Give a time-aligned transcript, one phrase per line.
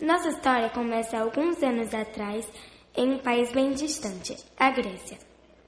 [0.00, 2.44] Nossa história começa alguns anos atrás
[2.96, 5.16] em um país bem distante, a Grécia.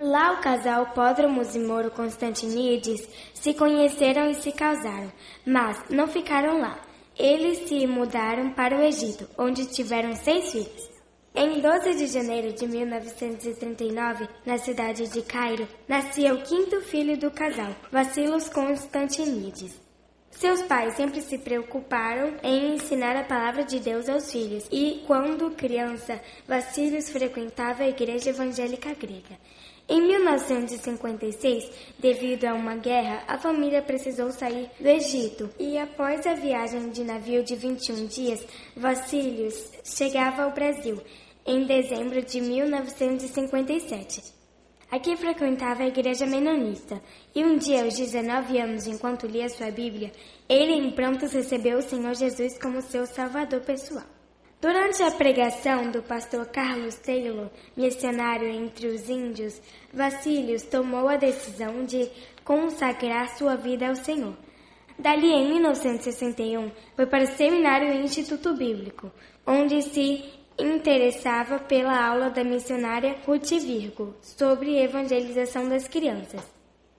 [0.01, 5.13] Lá o casal Pódromos e Moro Constantinides se conheceram e se casaram,
[5.47, 6.79] mas não ficaram lá.
[7.17, 10.91] Eles se mudaram para o Egito, onde tiveram seis filhos.
[11.33, 17.31] Em 12 de janeiro de 1939, na cidade de Cairo, nascia o quinto filho do
[17.31, 19.86] casal, Vassilos Constantinides.
[20.39, 25.51] Seus pais sempre se preocuparam em ensinar a palavra de Deus aos filhos e, quando
[25.53, 29.39] criança, Vassilios frequentava a igreja evangélica grega.
[29.89, 36.35] Em 1956, devido a uma guerra, a família precisou sair do Egito e, após a
[36.35, 41.01] viagem de navio de 21 dias, Vassilios chegava ao Brasil
[41.47, 44.36] em dezembro de 1957.
[44.91, 47.03] Aqui frequentava a igreja menonista,
[47.35, 50.13] e um dia, aos 19 anos, enquanto lia sua Bíblia,
[50.49, 54.07] ele em prontos recebeu o Senhor Jesus como seu salvador pessoal.
[54.61, 59.61] Durante a pregação do pastor Carlos Taylor, missionário entre os índios,
[59.93, 62.09] Vassilios tomou a decisão de
[62.45, 64.35] consagrar sua vida ao Senhor.
[64.99, 69.13] Dali, em 1961, foi para o Seminário Instituto Bíblico,
[69.47, 70.25] onde se
[70.59, 76.41] interessava pela aula da missionária Ruth Virgo sobre evangelização das crianças.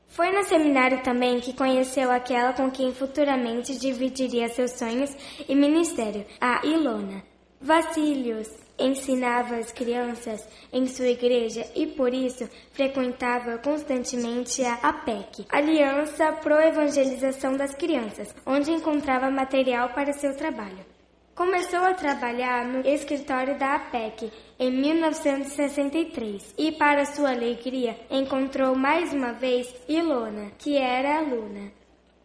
[0.07, 5.15] Foi no seminário também que conheceu aquela com quem futuramente dividiria seus sonhos
[5.47, 7.23] e ministério, a Ilona.
[7.59, 8.47] Vassilios
[8.79, 16.59] ensinava as crianças em sua igreja e por isso frequentava constantemente a APEC, Aliança Pro
[16.59, 20.96] Evangelização das Crianças, onde encontrava material para seu trabalho.
[21.37, 29.13] Começou a trabalhar no escritório da APEC em 1963 e, para sua alegria, encontrou mais
[29.13, 31.71] uma vez Ilona, que era aluna.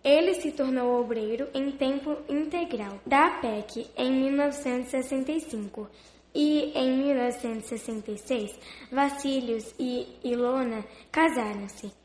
[0.02, 5.90] Ele se tornou obreiro em tempo integral da APEC em 1965
[6.34, 8.58] e, em 1966,
[8.90, 12.01] Vassilios e Ilona casaram-se.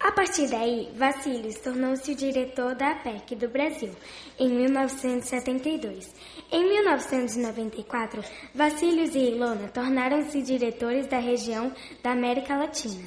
[0.00, 3.90] A partir daí, Vassilios tornou-se o diretor da APEC do Brasil
[4.38, 6.10] em 1972.
[6.50, 8.24] Em 1994,
[8.54, 11.70] Vassilios e Ilona tornaram-se diretores da região
[12.02, 13.04] da América Latina.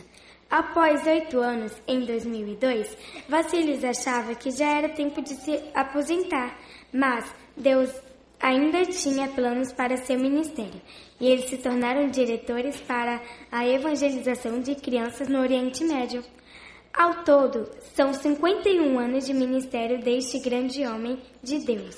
[0.47, 2.95] Após oito anos, em 2002,
[3.27, 6.55] Vassilios achava que já era tempo de se aposentar,
[6.93, 7.25] mas
[7.57, 7.89] Deus
[8.39, 10.79] ainda tinha planos para seu ministério
[11.19, 13.19] e eles se tornaram diretores para
[13.51, 16.23] a evangelização de crianças no Oriente Médio.
[16.93, 21.97] Ao todo, são 51 anos de ministério deste grande homem de Deus.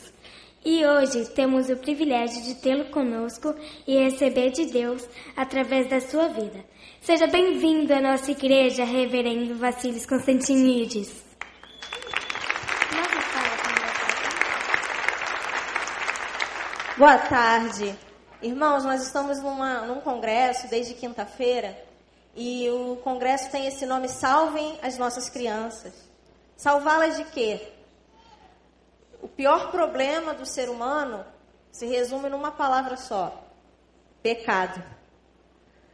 [0.64, 3.54] E hoje temos o privilégio de tê-lo conosco
[3.86, 5.06] e receber de Deus
[5.36, 6.64] através da sua vida.
[7.02, 11.14] Seja bem-vindo à nossa igreja, Reverendo Vassilis Constantinides.
[16.98, 17.94] Boa tarde.
[18.42, 21.78] Irmãos, nós estamos numa, num congresso desde quinta-feira
[22.36, 25.94] e o congresso tem esse nome Salvem as Nossas Crianças.
[26.58, 27.72] Salvá-las de quê?
[29.22, 31.26] O pior problema do ser humano
[31.72, 33.42] se resume numa palavra só:
[34.22, 34.84] pecado.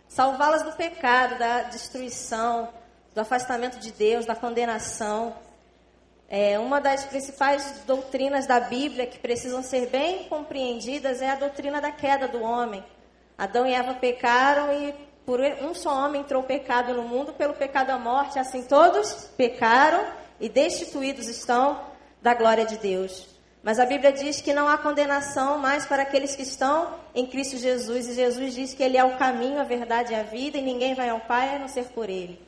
[0.07, 2.69] Salvá-las do pecado, da destruição,
[3.13, 5.35] do afastamento de Deus, da condenação.
[6.28, 11.79] É, uma das principais doutrinas da Bíblia que precisam ser bem compreendidas é a doutrina
[11.79, 12.84] da queda do homem.
[13.38, 17.53] Adão e Eva pecaram e por um só homem entrou o pecado no mundo, pelo
[17.53, 20.03] pecado a morte, assim todos pecaram
[20.39, 21.79] e destituídos estão
[22.21, 23.29] da glória de Deus.
[23.63, 27.57] Mas a Bíblia diz que não há condenação mais para aqueles que estão em Cristo
[27.57, 28.07] Jesus.
[28.07, 30.95] E Jesus diz que Ele é o caminho, a verdade e a vida, e ninguém
[30.95, 32.41] vai ao Pai a não ser por Ele.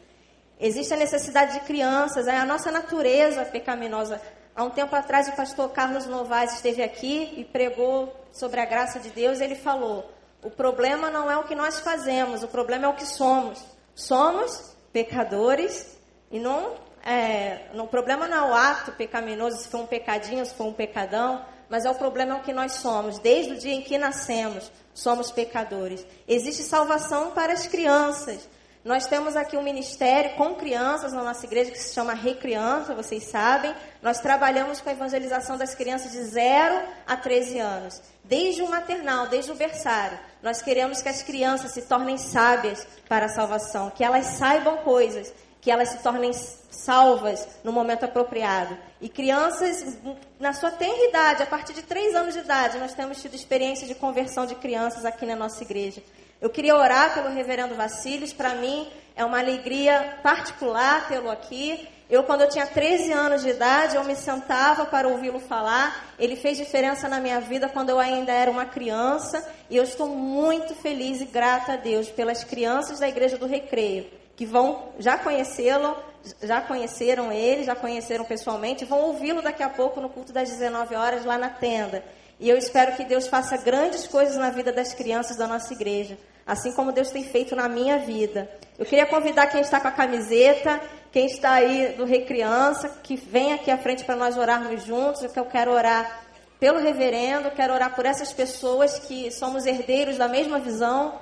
[0.60, 4.20] Existe a necessidade de crianças, é a nossa natureza pecaminosa.
[4.56, 9.00] Há um tempo atrás, o pastor Carlos Novaes esteve aqui e pregou sobre a graça
[9.00, 9.40] de Deus.
[9.40, 10.10] Ele falou:
[10.44, 13.64] o problema não é o que nós fazemos, o problema é o que somos.
[13.96, 15.98] Somos pecadores
[16.32, 20.54] e não, é, o problema não é o ato pecaminoso, se for um pecadinho, se
[20.54, 23.20] for um pecadão, mas é o problema é o que nós somos.
[23.20, 26.06] Desde o dia em que nascemos, somos pecadores.
[26.28, 28.48] Existe salvação para as crianças.
[28.84, 33.24] Nós temos aqui um ministério com crianças na nossa igreja que se chama Recriança, vocês
[33.24, 33.74] sabem.
[34.02, 38.02] Nós trabalhamos com a evangelização das crianças de 0 a 13 anos.
[38.26, 40.20] Desde o maternal, desde o berçário.
[40.42, 45.34] Nós queremos que as crianças se tornem sábias para a salvação, que elas saibam coisas,
[45.62, 48.78] que elas se tornem salvas no momento apropriado.
[49.00, 49.98] E crianças,
[50.38, 53.88] na sua tenra idade, a partir de 3 anos de idade, nós temos tido experiência
[53.88, 56.04] de conversão de crianças aqui na nossa igreja.
[56.44, 58.86] Eu queria orar pelo reverendo Vassílios, para mim
[59.16, 61.88] é uma alegria particular tê-lo aqui.
[62.10, 66.14] Eu, quando eu tinha 13 anos de idade, eu me sentava para ouvi-lo falar.
[66.20, 69.42] Ele fez diferença na minha vida quando eu ainda era uma criança.
[69.70, 74.06] E eu estou muito feliz e grata a Deus pelas crianças da Igreja do Recreio,
[74.36, 75.96] que vão já conhecê-lo,
[76.42, 80.94] já conheceram ele, já conheceram pessoalmente, vão ouvi-lo daqui a pouco no culto das 19
[80.94, 82.04] horas lá na tenda.
[82.38, 86.18] E eu espero que Deus faça grandes coisas na vida das crianças da nossa igreja,
[86.46, 88.50] assim como Deus tem feito na minha vida.
[88.78, 90.82] Eu queria convidar quem está com a camiseta,
[91.12, 95.40] quem está aí do Recriança, que vem aqui à frente para nós orarmos juntos, que
[95.40, 96.24] eu quero orar
[96.60, 101.20] pelo reverendo, quero orar por essas pessoas que somos herdeiros da mesma visão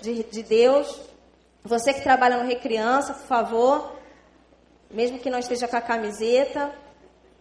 [0.00, 1.00] de, de Deus.
[1.64, 3.96] Você que trabalha no Recriança, por favor,
[4.90, 6.72] mesmo que não esteja com a camiseta,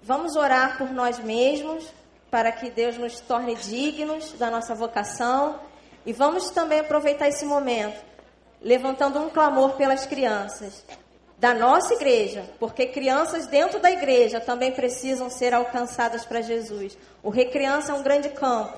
[0.01, 1.85] vamos orar por nós mesmos,
[2.29, 5.59] para que Deus nos torne dignos da nossa vocação.
[6.09, 8.03] E vamos também aproveitar esse momento,
[8.59, 10.83] levantando um clamor pelas crianças
[11.37, 16.97] da nossa igreja, porque crianças dentro da igreja também precisam ser alcançadas para Jesus.
[17.21, 18.75] O Recriança é um grande campo.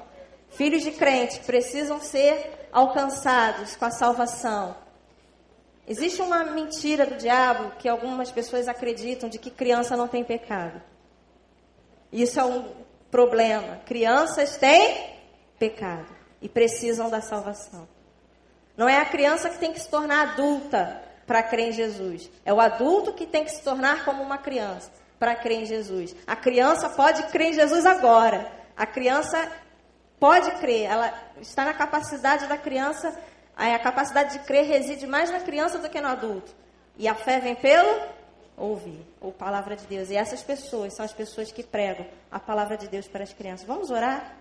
[0.49, 4.75] Filhos de crente precisam ser alcançados com a salvação.
[5.87, 10.81] Existe uma mentira do diabo que algumas pessoas acreditam de que criança não tem pecado.
[12.11, 12.65] Isso é um
[13.09, 13.79] problema.
[13.85, 15.15] Crianças têm
[15.57, 16.10] pecado
[16.41, 17.87] e precisam da salvação.
[18.75, 22.29] Não é a criança que tem que se tornar adulta para crer em Jesus.
[22.43, 26.15] É o adulto que tem que se tornar como uma criança para crer em Jesus.
[26.25, 28.51] A criança pode crer em Jesus agora.
[28.75, 29.51] A criança
[30.19, 33.15] pode crer, ela está na capacidade da criança,
[33.55, 36.53] a capacidade de crer reside mais na criança do que no adulto.
[36.97, 38.07] E a fé vem pelo
[38.57, 40.09] ouvir, ou palavra de Deus.
[40.09, 43.65] E essas pessoas são as pessoas que pregam a palavra de Deus para as crianças.
[43.65, 44.40] Vamos orar?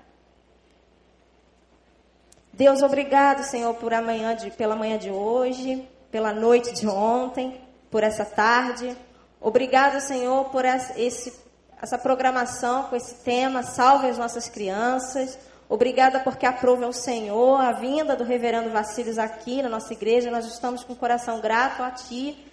[2.60, 7.58] Deus, obrigado, Senhor, por amanhã de, pela manhã de hoje, pela noite de ontem,
[7.90, 8.94] por essa tarde.
[9.40, 11.32] Obrigado, Senhor, por esse,
[11.80, 13.62] essa programação com esse tema.
[13.62, 15.38] Salve as nossas crianças.
[15.70, 20.30] Obrigada porque aprove ao Senhor a vinda do reverendo Vacílios aqui na nossa igreja.
[20.30, 22.44] Nós estamos com o coração grato a Ti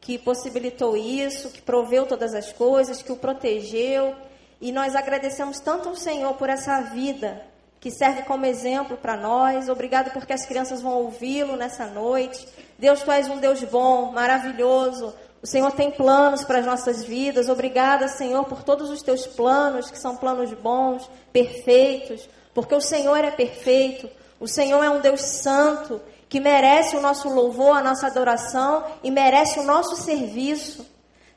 [0.00, 4.12] que possibilitou isso, que proveu todas as coisas, que o protegeu.
[4.60, 7.51] E nós agradecemos tanto ao Senhor por essa vida
[7.82, 9.68] que serve como exemplo para nós.
[9.68, 12.46] Obrigado porque as crianças vão ouvi-lo nessa noite.
[12.78, 15.12] Deus, tu és um Deus bom, maravilhoso.
[15.42, 17.48] O Senhor tem planos para as nossas vidas.
[17.48, 23.16] Obrigada, Senhor, por todos os teus planos, que são planos bons, perfeitos, porque o Senhor
[23.16, 24.08] é perfeito.
[24.38, 29.10] O Senhor é um Deus santo que merece o nosso louvor, a nossa adoração e
[29.10, 30.86] merece o nosso serviço.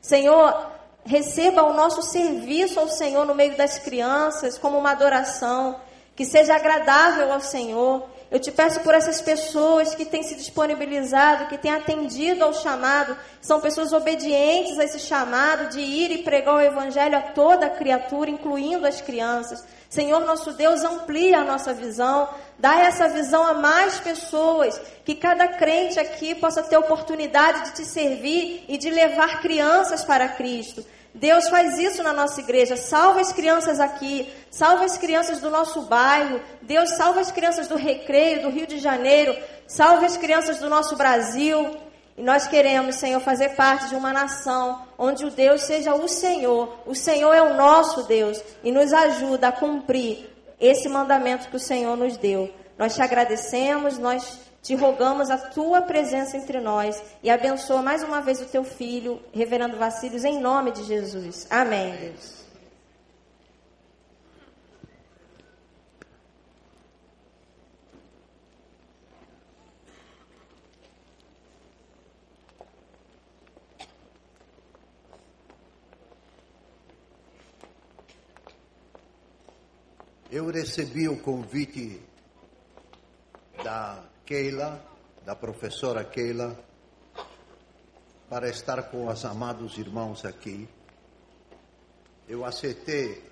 [0.00, 0.70] Senhor,
[1.04, 5.80] receba o nosso serviço ao Senhor no meio das crianças como uma adoração,
[6.16, 8.08] que seja agradável ao Senhor.
[8.28, 13.16] Eu te peço por essas pessoas que têm se disponibilizado, que têm atendido ao chamado,
[13.40, 18.28] são pessoas obedientes a esse chamado de ir e pregar o Evangelho a toda criatura,
[18.28, 19.64] incluindo as crianças.
[19.88, 22.28] Senhor nosso Deus, amplia a nossa visão,
[22.58, 27.84] dá essa visão a mais pessoas, que cada crente aqui possa ter oportunidade de te
[27.84, 30.84] servir e de levar crianças para Cristo.
[31.16, 32.76] Deus faz isso na nossa igreja.
[32.76, 36.40] Salva as crianças aqui, salva as crianças do nosso bairro.
[36.60, 39.34] Deus salva as crianças do Recreio, do Rio de Janeiro,
[39.66, 41.76] salva as crianças do nosso Brasil.
[42.18, 46.80] E nós queremos, Senhor, fazer parte de uma nação onde o Deus seja o Senhor.
[46.86, 50.28] O Senhor é o nosso Deus e nos ajuda a cumprir
[50.60, 52.50] esse mandamento que o Senhor nos deu.
[52.78, 58.20] Nós te agradecemos, nós te rogamos a tua presença entre nós e abençoa mais uma
[58.20, 61.46] vez o teu filho, Reverendo Vacílios, em nome de Jesus.
[61.48, 62.44] Amém, Deus.
[80.28, 82.02] Eu recebi o convite
[83.62, 84.84] da Keila,
[85.24, 86.58] da professora Keila,
[88.28, 90.68] para estar com os amados irmãos aqui.
[92.28, 93.22] Eu aceitei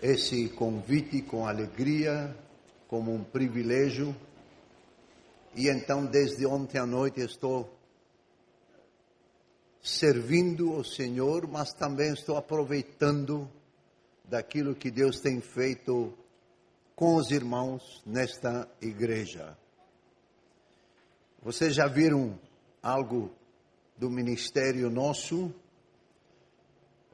[0.00, 2.34] esse convite com alegria,
[2.88, 4.16] como um privilégio,
[5.54, 7.70] e então desde ontem à noite estou
[9.82, 13.46] servindo o Senhor, mas também estou aproveitando
[14.24, 16.16] daquilo que Deus tem feito
[16.96, 19.58] com os irmãos nesta igreja.
[21.42, 22.38] Vocês já viram
[22.82, 23.30] algo
[23.96, 25.52] do ministério nosso?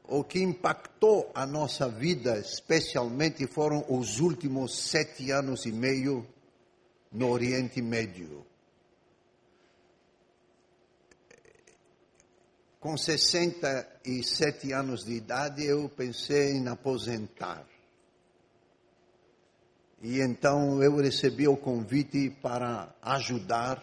[0.04, 6.26] O que impactou a nossa vida, especialmente, foram os últimos sete anos e meio
[7.12, 8.47] no Oriente Médio.
[12.87, 17.66] com 67 anos de idade, eu pensei em aposentar.
[20.00, 23.83] E então eu recebi o convite para ajudar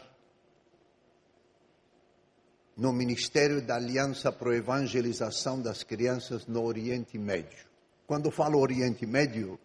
[2.76, 7.66] no Ministério da Aliança para a Evangelização das Crianças no Oriente Médio.
[8.08, 9.60] Quando falo Oriente Médio,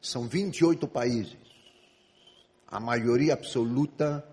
[0.00, 1.36] são 28 países,
[2.66, 4.24] a maioria absoluta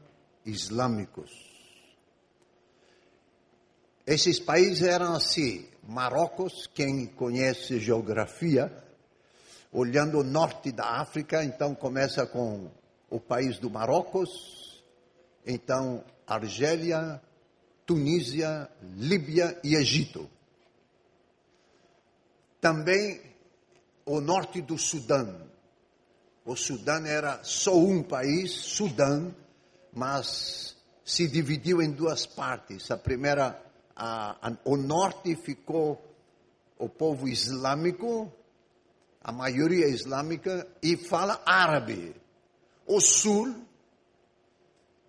[0.46, 1.32] islâmicos.
[4.06, 8.72] Esses países eram assim: Marrocos, quem conhece geografia,
[9.72, 12.70] olhando o norte da África, então começa com
[13.10, 14.84] o país do Marrocos,
[15.46, 17.22] então Argélia,
[17.86, 20.30] Tunísia, Líbia e Egito.
[22.60, 23.22] Também
[24.06, 25.52] o norte do Sudão.
[26.46, 29.34] O Sudão era só um país, Sudão,
[29.94, 30.76] mas
[31.06, 32.90] se dividiu em duas partes.
[32.92, 33.62] A primeira,
[33.96, 36.02] a, a, o norte ficou
[36.78, 38.32] o povo islâmico,
[39.22, 42.16] a maioria islâmica, e fala árabe.
[42.86, 43.56] O sul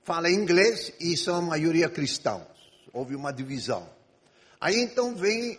[0.05, 2.54] fala inglês e são a maioria cristãos.
[2.95, 3.91] Houve uma divisão.
[4.61, 5.59] Aí então vem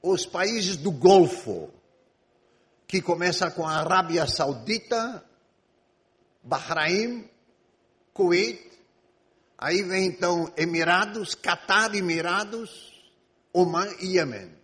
[0.00, 1.68] os países do Golfo,
[2.86, 5.22] que começa com a Arábia Saudita,
[6.42, 7.28] Bahrein,
[8.14, 8.70] Kuwait,
[9.58, 12.92] aí vem então Emirados, Catar, Emirados,
[13.52, 14.54] Oman e Iêmen.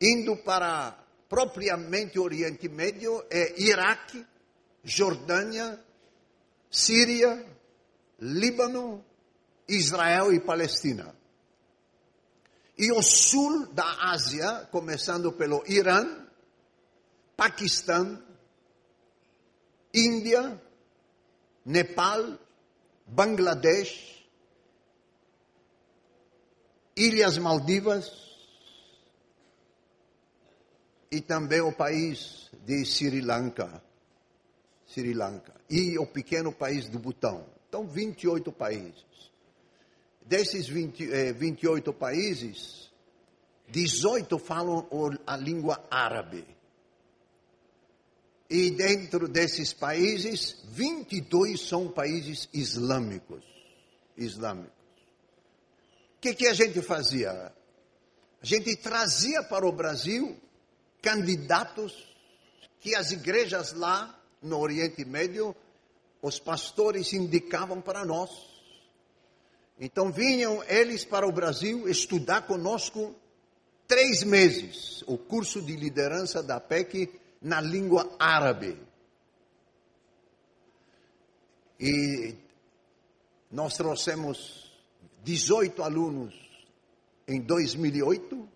[0.00, 0.98] Indo para
[1.28, 4.26] propriamente Oriente Médio é Iraque,
[4.82, 5.78] Jordânia,
[6.70, 7.46] Síria,
[8.18, 9.04] Líbano,
[9.74, 11.14] Israel e Palestina.
[12.76, 16.26] E o sul da Ásia, começando pelo Irã,
[17.36, 18.22] Paquistão,
[19.94, 20.60] Índia,
[21.64, 22.38] Nepal,
[23.06, 24.24] Bangladesh,
[26.96, 28.10] Ilhas Maldivas
[31.10, 33.82] e também o país de Sri Lanka,
[34.86, 37.46] Sri Lanka e o pequeno país do Butão.
[37.68, 39.29] Então, 28 países.
[40.30, 42.88] Desses 20, eh, 28 países,
[43.66, 44.86] 18 falam
[45.26, 46.46] a língua árabe.
[48.48, 53.42] E dentro desses países, 22 são países islâmicos.
[54.16, 54.70] Islâmicos.
[56.16, 57.52] O que, que a gente fazia?
[58.40, 60.36] A gente trazia para o Brasil
[61.02, 62.08] candidatos
[62.78, 65.56] que as igrejas lá no Oriente Médio,
[66.22, 68.49] os pastores indicavam para nós.
[69.80, 73.16] Então vinham eles para o Brasil estudar conosco
[73.88, 78.76] três meses o curso de liderança da PEC na língua árabe.
[81.80, 82.34] E
[83.50, 84.70] nós trouxemos
[85.24, 86.34] 18 alunos
[87.26, 88.46] em 2008,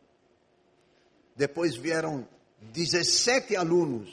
[1.35, 2.29] depois vieram
[2.61, 4.11] 17 alunos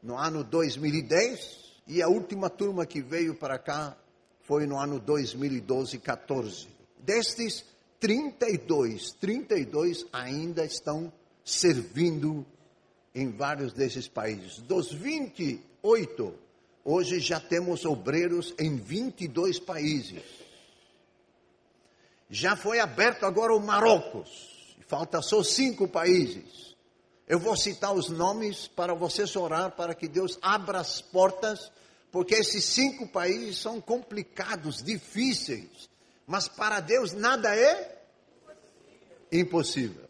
[0.00, 3.96] no ano 2010 e a última turma que veio para cá
[4.46, 6.68] foi no ano 2012, 14.
[6.98, 7.64] Destes
[7.98, 11.12] 32, 32 ainda estão
[11.44, 12.46] servindo
[13.14, 14.58] em vários desses países.
[14.58, 16.34] Dos 28,
[16.84, 20.22] hoje já temos obreiros em 22 países.
[22.28, 26.76] Já foi aberto agora o Marrocos, falta só cinco países.
[27.26, 31.72] Eu vou citar os nomes para vocês orar para que Deus abra as portas,
[32.16, 35.86] porque esses cinco países são complicados, difíceis,
[36.26, 38.02] mas para Deus nada é
[39.30, 40.08] impossível.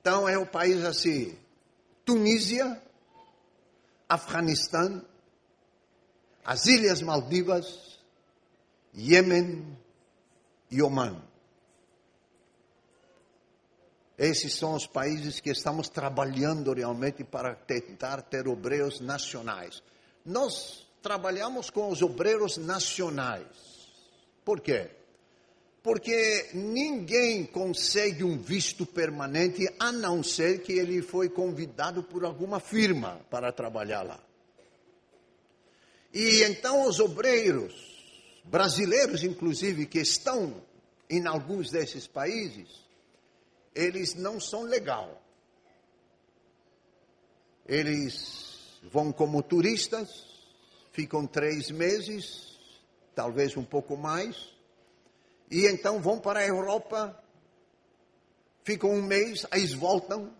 [0.00, 1.36] Então é um país assim,
[2.04, 2.80] Tunísia,
[4.08, 5.04] Afeganistão,
[6.44, 7.98] as Ilhas Maldivas,
[8.94, 9.76] Iêmen
[10.70, 11.20] e Oman.
[14.16, 19.82] Esses são os países que estamos trabalhando realmente para tentar ter obreiros nacionais.
[20.24, 23.46] Nós trabalhamos com os obreiros nacionais.
[24.44, 24.90] Por quê?
[25.84, 32.58] porque ninguém consegue um visto permanente a não ser que ele foi convidado por alguma
[32.58, 34.18] firma para trabalhar lá.
[36.10, 37.74] E então os obreiros,
[38.44, 40.64] brasileiros inclusive, que estão
[41.10, 42.66] em alguns desses países,
[43.74, 45.22] eles não são legal.
[47.66, 48.53] Eles
[48.90, 50.08] vão como turistas,
[50.92, 52.58] ficam três meses,
[53.14, 54.54] talvez um pouco mais,
[55.50, 57.18] e então vão para a Europa,
[58.62, 60.32] ficam um mês, aí voltam.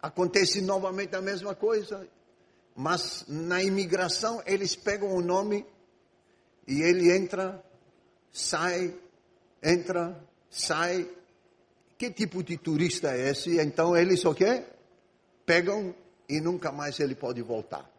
[0.00, 2.06] Acontece novamente a mesma coisa.
[2.74, 5.66] Mas na imigração eles pegam o nome
[6.66, 7.64] e ele entra
[8.36, 8.94] sai,
[9.62, 11.08] entra, sai.
[11.96, 13.58] Que tipo de turista é esse?
[13.58, 14.64] Então eles o quê?
[15.46, 15.94] Pegam
[16.28, 17.90] e nunca mais ele pode voltar.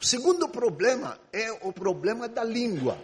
[0.00, 3.02] O segundo problema é o problema da língua,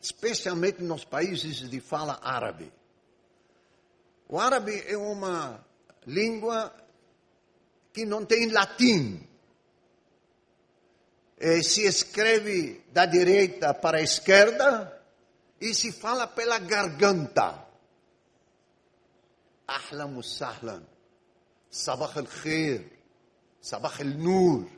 [0.00, 2.72] especialmente nos países de fala árabe.
[4.28, 5.64] O árabe é uma
[6.06, 6.74] língua
[7.92, 9.26] que não tem latim.
[11.38, 15.00] É, se escreve da direita para a esquerda
[15.60, 17.66] e se fala pela garganta.
[19.66, 20.82] Ahlan sahlan,
[21.70, 22.84] sabah al-khair,
[23.60, 24.68] sabah al-nur,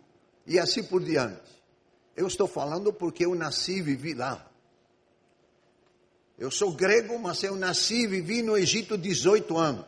[0.46, 1.50] e assim por diante.
[2.14, 4.46] Eu estou falando porque eu nasci e vivi lá.
[6.38, 9.86] Eu sou grego, mas eu nasci e vivi no Egito 18 anos.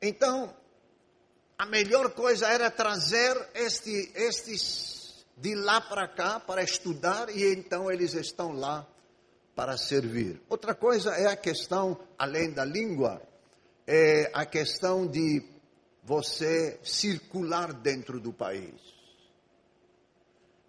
[0.00, 0.54] Então,
[1.58, 7.90] a melhor coisa era trazer este, estes de lá para cá para estudar e então
[7.90, 8.86] eles estão lá
[9.54, 10.40] para servir.
[10.48, 13.20] Outra coisa é a questão, além da língua,
[13.92, 15.42] é a questão de
[16.04, 18.80] você circular dentro do país.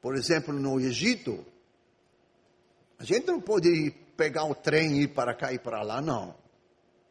[0.02, 1.46] Por exemplo, no Egito,
[2.98, 6.36] a gente não pode pegar o trem e ir para cá e para lá, não.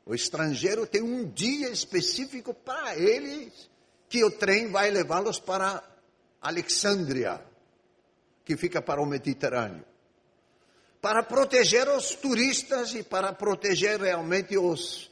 [0.05, 3.71] O estrangeiro tem um dia específico para eles
[4.09, 5.81] que o trem vai levá-los para
[6.43, 7.41] Alexandria,
[8.45, 9.85] que fica para o Mediterrâneo.
[11.01, 15.10] Para proteger os turistas e para proteger realmente os,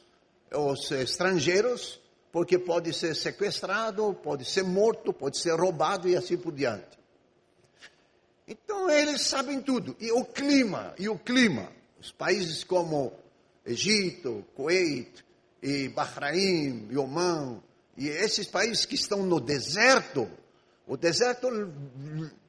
[0.51, 1.99] os estrangeiros,
[2.31, 6.99] porque pode ser sequestrado, pode ser morto, pode ser roubado e assim por diante.
[8.47, 9.95] Então eles sabem tudo.
[9.99, 11.71] E o clima, e o clima.
[11.99, 13.13] Os países como
[13.65, 15.23] Egito, Kuwait,
[15.61, 20.29] e Bahrein, e e esses países que estão no deserto,
[20.87, 21.49] o deserto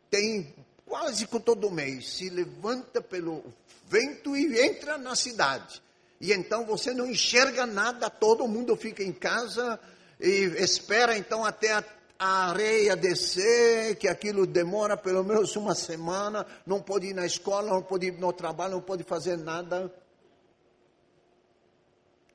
[0.08, 0.54] tem
[0.86, 3.44] quase que todo mês, se levanta pelo
[3.88, 5.82] vento e entra na cidade.
[6.20, 9.80] E então você não enxerga nada, todo mundo fica em casa
[10.20, 11.84] e espera então até a,
[12.18, 17.70] a areia descer, que aquilo demora pelo menos uma semana, não pode ir na escola,
[17.70, 19.90] não pode ir no trabalho, não pode fazer nada.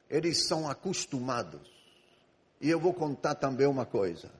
[0.09, 1.71] Eles são acostumados.
[2.59, 4.31] E eu vou contar também uma coisa.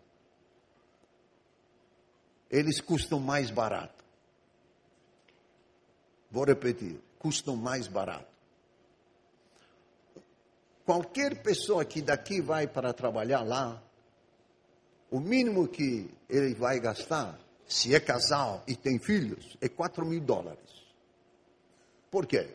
[2.50, 4.04] Eles custam mais barato.
[6.32, 8.35] Vou repetir, custam mais barato.
[10.86, 13.82] Qualquer pessoa que daqui vai para trabalhar lá,
[15.10, 20.22] o mínimo que ele vai gastar, se é casal e tem filhos, é 4 mil
[20.22, 20.60] dólares.
[22.12, 22.50] Por quê?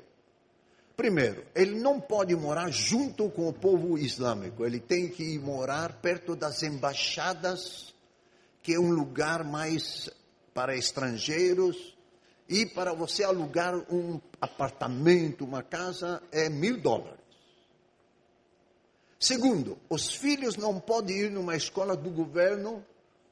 [0.97, 6.37] Primeiro, ele não pode morar junto com o povo islâmico, ele tem que morar perto
[6.37, 7.95] das embaixadas,
[8.63, 10.11] que é um lugar mais
[10.53, 11.97] para estrangeiros,
[12.49, 17.20] e para você alugar um apartamento, uma casa, é mil dólares.
[19.21, 22.83] Segundo, os filhos não podem ir numa escola do governo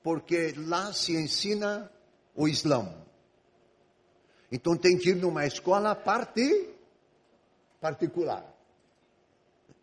[0.03, 1.91] porque lá se ensina
[2.35, 2.95] o Islã.
[4.53, 6.69] Então tem que ir numa escola parte
[7.81, 8.45] particular.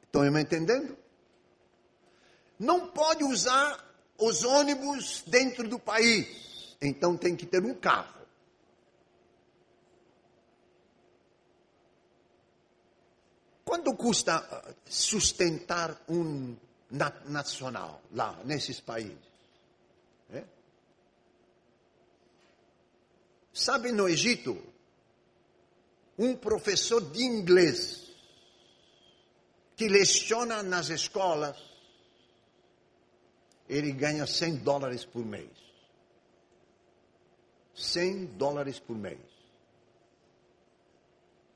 [0.04, 0.96] Estão me entendendo?
[2.60, 3.84] Não pode usar
[4.20, 6.78] os ônibus dentro do país.
[6.80, 8.14] Então tem que ter um carro.
[13.65, 16.56] Quanto custa uh, sustentar um
[17.25, 19.17] nacional lá, nesses países?
[20.32, 20.43] É?
[23.51, 24.63] Sabe, no Egito,
[26.17, 28.06] um professor de inglês
[29.75, 31.58] que leciona nas escolas,
[33.67, 35.49] ele ganha 100 dólares por mês.
[37.73, 39.19] 100 dólares por mês.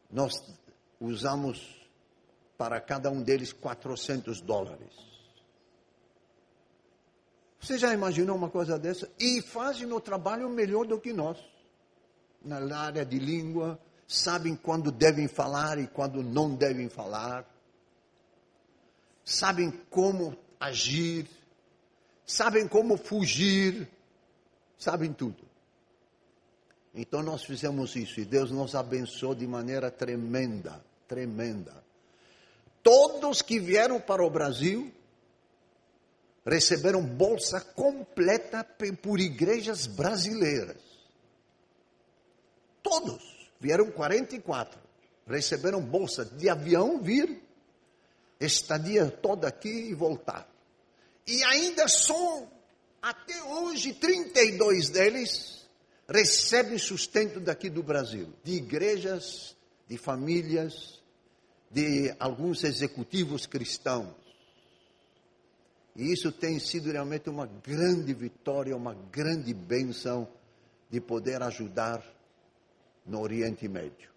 [0.09, 0.43] Nós
[0.99, 1.78] usamos
[2.59, 4.93] para cada um deles 400 dólares.
[7.57, 9.09] Você já imaginou uma coisa dessa?
[9.17, 11.37] E fazem o trabalho melhor do que nós.
[12.43, 17.45] Na área de língua, sabem quando devem falar e quando não devem falar.
[19.23, 21.29] Sabem como agir.
[22.25, 23.89] Sabem como fugir.
[24.77, 25.47] Sabem tudo.
[26.93, 31.87] Então nós fizemos isso e Deus nos abençoou de maneira tremenda, tremenda.
[32.89, 34.91] Todos que vieram para o Brasil
[36.43, 38.65] receberam bolsa completa
[39.03, 40.81] por igrejas brasileiras.
[42.81, 43.47] Todos.
[43.59, 44.81] Vieram 44.
[45.27, 47.43] Receberam bolsa de avião vir,
[48.39, 50.49] estadia toda aqui e voltar.
[51.27, 52.51] E ainda são,
[52.99, 55.69] até hoje, 32 deles
[56.07, 59.55] recebe sustento daqui do Brasil, de igrejas,
[59.87, 60.98] de famílias,
[61.69, 64.13] de alguns executivos cristãos.
[65.95, 70.27] E isso tem sido realmente uma grande vitória, uma grande bênção
[70.89, 72.03] de poder ajudar
[73.05, 74.09] no Oriente Médio.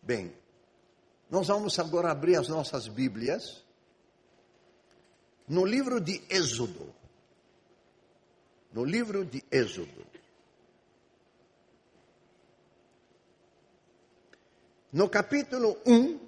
[0.00, 0.32] Bem,
[1.28, 3.64] nós vamos agora abrir as nossas Bíblias
[5.48, 6.94] no livro de Êxodo.
[8.72, 10.15] No livro de Êxodo.
[14.96, 16.18] No capítulo 1,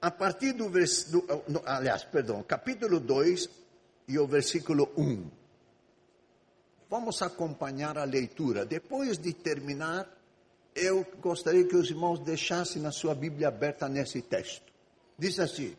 [0.00, 3.48] a partir do versículo, aliás, perdão, capítulo 2
[4.08, 5.30] e o versículo 1.
[6.90, 8.66] Vamos acompanhar a leitura.
[8.66, 10.12] Depois de terminar,
[10.74, 14.72] eu gostaria que os irmãos deixassem na sua Bíblia aberta nesse texto.
[15.16, 15.76] Diz assim: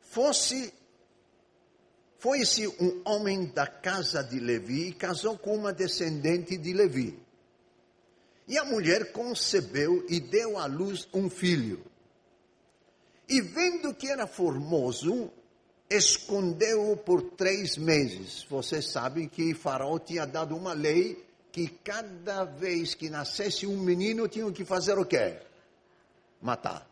[0.00, 0.72] Fosse
[2.18, 7.29] foi-se um homem da casa de Levi e casou com uma descendente de Levi.
[8.46, 11.84] E a mulher concebeu e deu à luz um filho.
[13.28, 15.30] E vendo que era formoso,
[15.88, 18.44] escondeu-o por três meses.
[18.50, 24.28] Vocês sabem que Faraó tinha dado uma lei que cada vez que nascesse um menino
[24.28, 25.38] tinham que fazer o quê?
[26.40, 26.88] Matar.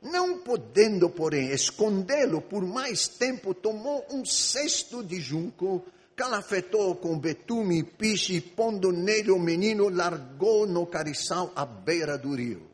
[0.00, 5.84] Não podendo, porém, escondê-lo por mais tempo, tomou um cesto de junco,
[6.16, 12.34] calafetou com betume e piche, pondo nele o menino, largou no cariçal à beira do
[12.34, 12.70] rio.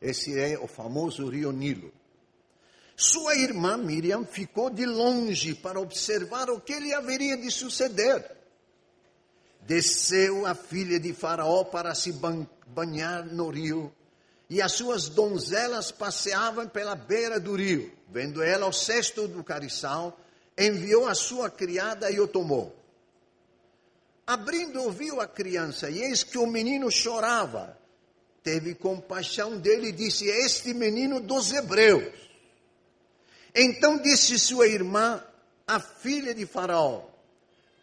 [0.00, 1.92] Esse é o famoso rio Nilo.
[2.96, 8.36] Sua irmã Miriam ficou de longe para observar o que lhe haveria de suceder.
[9.60, 12.12] Desceu a filha de Faraó para se
[12.66, 13.92] banhar no rio,
[14.48, 17.92] e as suas donzelas passeavam pela beira do rio.
[18.08, 20.18] Vendo ela o cesto do cariçal,
[20.58, 22.76] enviou a sua criada e o tomou.
[24.26, 27.78] Abrindo, ouviu a criança, e eis que o menino chorava.
[28.42, 32.12] Teve compaixão dele e disse: Este menino dos hebreus.
[33.54, 35.22] Então disse sua irmã,
[35.66, 37.06] a filha de Faraó: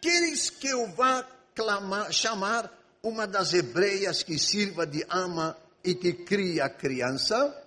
[0.00, 6.12] Queres que eu vá clamar, chamar uma das hebreias que sirva de ama e que
[6.12, 7.64] cria a criança?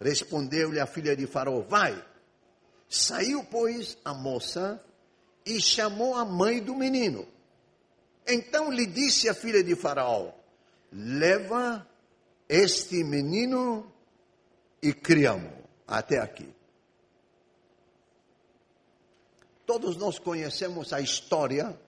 [0.00, 2.04] Respondeu-lhe a filha de Faraó: Vai.
[2.88, 4.82] Saiu, pois, a moça
[5.44, 7.26] e chamou a mãe do menino.
[8.26, 10.32] Então lhe disse a filha de Faraó:
[10.92, 11.86] Leva
[12.48, 13.92] este menino
[14.82, 15.52] e criamos
[15.86, 16.48] até aqui.
[19.66, 21.78] Todos nós conhecemos a história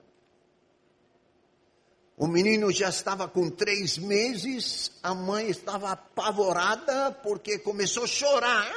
[2.21, 8.71] o menino já estava com três meses, a mãe estava apavorada porque começou a chorar.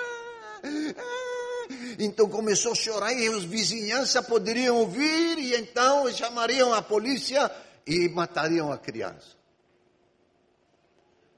[1.98, 7.50] Então começou a chorar e os vizinhança poderiam ouvir e então chamariam a polícia
[7.86, 9.36] e matariam a criança.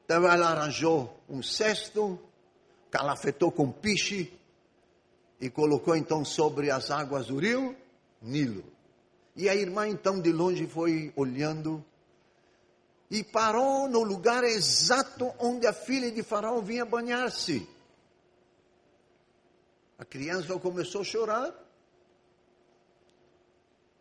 [0.05, 2.19] Então ela arranjou um cesto,
[2.91, 4.33] calafetou com piche
[5.41, 7.77] e colocou então sobre as águas do rio
[8.23, 8.65] Nilo.
[9.35, 11.85] E a irmã então de longe foi olhando
[13.11, 17.69] e parou no lugar exato onde a filha de Faraó vinha banhar-se.
[19.99, 21.55] A criança começou a chorar.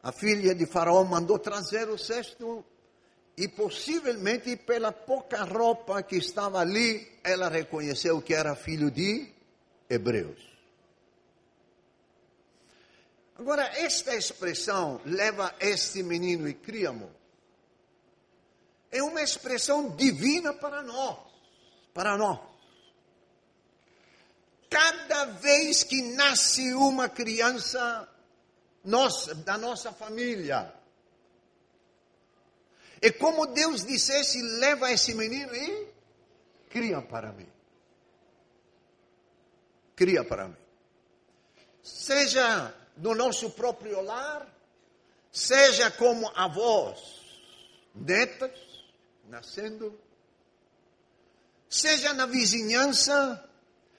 [0.04, 2.64] A filha de Faraó mandou trazer o cesto
[3.38, 9.30] e possivelmente pela pouca roupa que estava ali, ela reconheceu que era filho de
[9.90, 10.40] hebreus.
[13.38, 17.10] Agora, esta expressão leva este menino e criamos
[18.96, 21.18] é uma expressão divina para nós,
[21.94, 22.40] para nós.
[24.76, 28.10] Cada vez que nasce uma criança
[28.84, 30.70] nossa, da nossa família,
[33.02, 35.88] é como Deus dissesse: leva esse menino e
[36.70, 37.48] cria para mim.
[39.96, 40.58] Cria para mim.
[41.82, 44.46] Seja no nosso próprio lar,
[45.32, 47.22] seja como avós,
[47.96, 48.52] netas,
[49.30, 49.98] nascendo,
[51.70, 53.42] seja na vizinhança,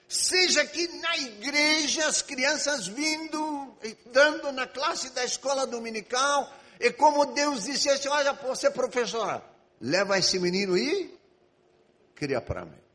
[0.08, 3.76] seja aqui na igreja, as crianças vindo,
[4.12, 9.42] dando na classe da escola dominical, e como Deus disse assim, olha, você professora,
[9.80, 11.16] leva esse menino e
[12.14, 12.86] cria para mim.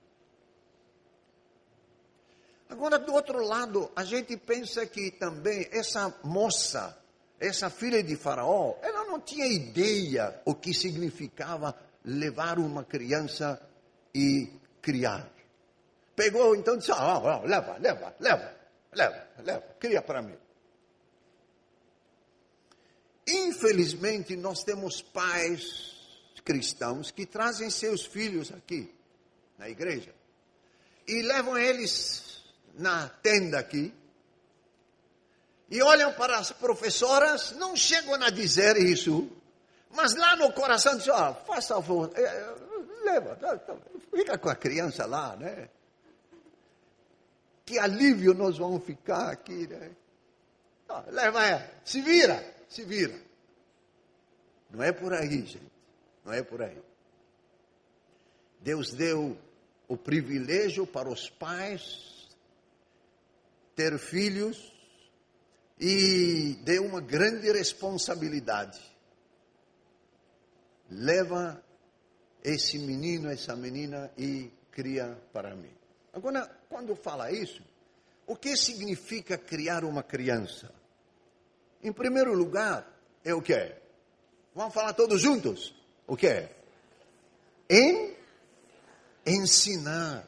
[2.69, 6.97] Agora, do outro lado, a gente pensa que também essa moça,
[7.37, 13.61] essa filha de Faraó, ela não tinha ideia o que significava levar uma criança
[14.15, 14.49] e
[14.81, 15.29] criar.
[16.21, 18.55] Pegou então disse: ah, ah, leva, leva, leva,
[18.93, 20.37] leva, leva, cria para mim.
[23.27, 25.95] infelizmente, nós temos pais
[26.45, 28.93] cristãos que trazem seus filhos aqui,
[29.57, 30.13] na igreja,
[31.07, 32.43] e levam eles
[32.75, 33.91] na tenda aqui,
[35.71, 39.27] e olham para as professoras, não chegam a dizer isso,
[39.89, 42.55] mas lá no coração dizem, ah, faça favor, é,
[43.05, 43.39] leva,
[44.15, 45.67] fica com a criança lá, né?
[47.71, 49.91] Que alívio nós vamos ficar aqui, né?
[51.07, 53.17] Leva ela, se vira, se vira.
[54.69, 55.71] Não é por aí, gente,
[56.25, 56.77] não é por aí.
[58.59, 59.37] Deus deu
[59.87, 62.27] o privilégio para os pais
[63.73, 64.73] ter filhos
[65.79, 68.81] e deu uma grande responsabilidade.
[70.89, 71.63] Leva
[72.43, 75.80] esse menino, essa menina e cria para mim.
[76.13, 77.61] Agora, quando fala isso,
[78.27, 80.73] o que significa criar uma criança?
[81.83, 82.87] Em primeiro lugar,
[83.23, 83.75] é o que?
[84.53, 85.73] Vamos falar todos juntos?
[86.05, 86.49] O que?
[87.69, 88.15] Em
[89.25, 90.27] ensinar.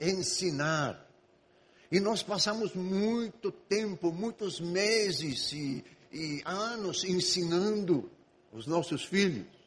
[0.00, 1.06] Ensinar.
[1.90, 8.08] E nós passamos muito tempo, muitos meses e, e anos ensinando
[8.52, 9.59] os nossos filhos.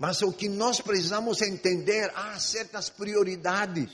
[0.00, 3.90] Mas o que nós precisamos entender, há certas prioridades.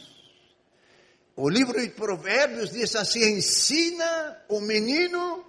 [1.34, 5.44] O livro de Provérbios diz assim: ensina o menino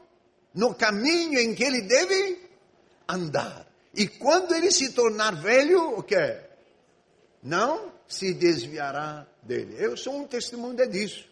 [0.55, 2.41] no caminho em que ele deve
[3.07, 3.67] andar.
[3.93, 6.41] E quando ele se tornar velho, o que?
[7.43, 9.75] Não se desviará dele.
[9.77, 11.23] Eu sou um testemunho disso.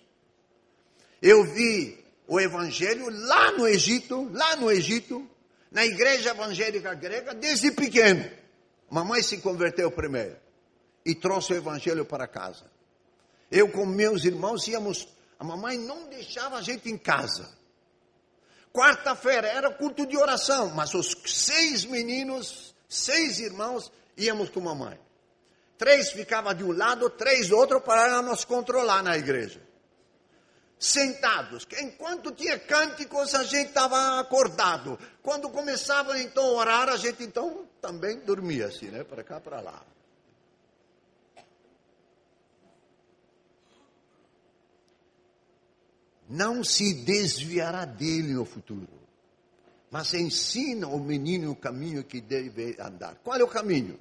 [1.20, 5.28] Eu vi o evangelho lá no Egito, lá no Egito,
[5.72, 8.45] na igreja evangélica grega, desde pequeno.
[8.90, 10.38] Mamãe se converteu primeiro
[11.06, 12.66] e trouxe o evangelho para casa.
[13.52, 15.08] Eu com meus irmãos íamos,
[15.40, 17.50] a mamãe não deixava a gente em casa.
[18.74, 25.00] Quarta-feira era culto de oração, mas os seis meninos, seis irmãos, íamos com a mamãe.
[25.78, 29.62] Três ficavam de um lado, três do outro para nos controlar na igreja
[30.80, 31.68] sentados.
[31.82, 35.00] Enquanto tinha cânticos, a gente estava acordado.
[35.22, 39.04] Quando começava então a orar, a gente então também dormia assim, né?
[39.04, 39.84] Para cá, para lá.
[46.28, 48.90] Não se desviará dele no futuro,
[49.92, 53.16] mas ensina o menino o caminho que deve andar.
[53.24, 54.00] Qual é o caminho?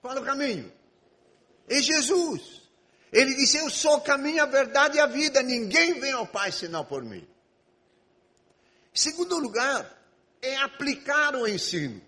[0.00, 0.72] Qual é o caminho?
[1.68, 2.61] É Jesus.
[3.12, 5.42] Ele disse: Eu sou o caminho, a verdade e a vida.
[5.42, 7.26] Ninguém vem ao Pai senão por mim.
[8.94, 9.86] Segundo lugar,
[10.40, 12.00] é aplicar o ensino.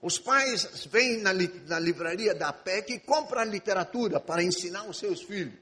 [0.00, 5.22] Os pais vêm na, na livraria da PEC e compram literatura para ensinar os seus
[5.22, 5.58] filhos.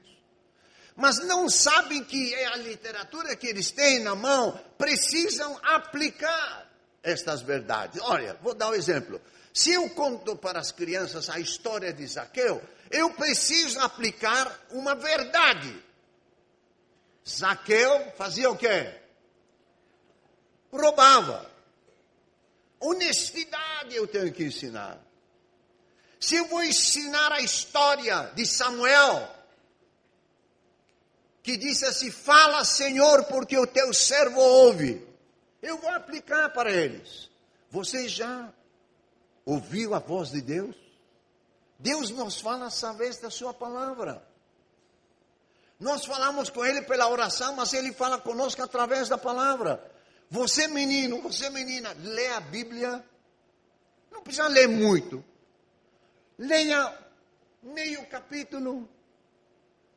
[0.95, 6.71] Mas não sabem que é a literatura que eles têm na mão, precisam aplicar
[7.03, 8.01] estas verdades.
[8.01, 9.19] Olha, vou dar um exemplo.
[9.55, 15.81] Se eu conto para as crianças a história de Zaqueu, eu preciso aplicar uma verdade.
[17.25, 18.93] Zaqueu fazia o quê?
[20.69, 21.49] Roubava.
[22.81, 24.99] Honestidade eu tenho que ensinar.
[26.19, 29.33] Se eu vou ensinar a história de Samuel,
[31.41, 35.01] que disse assim: Fala, Senhor, porque o teu servo ouve.
[35.61, 37.29] Eu vou aplicar para eles.
[37.71, 38.53] Você já
[39.45, 40.75] ouviu a voz de Deus?
[41.77, 44.25] Deus nos fala através da Sua palavra.
[45.79, 49.91] Nós falamos com Ele pela oração, mas Ele fala conosco através da palavra.
[50.29, 53.05] Você, menino, você, menina, lê a Bíblia.
[54.11, 55.23] Não precisa ler muito.
[56.37, 56.97] Leia
[57.61, 58.89] meio capítulo,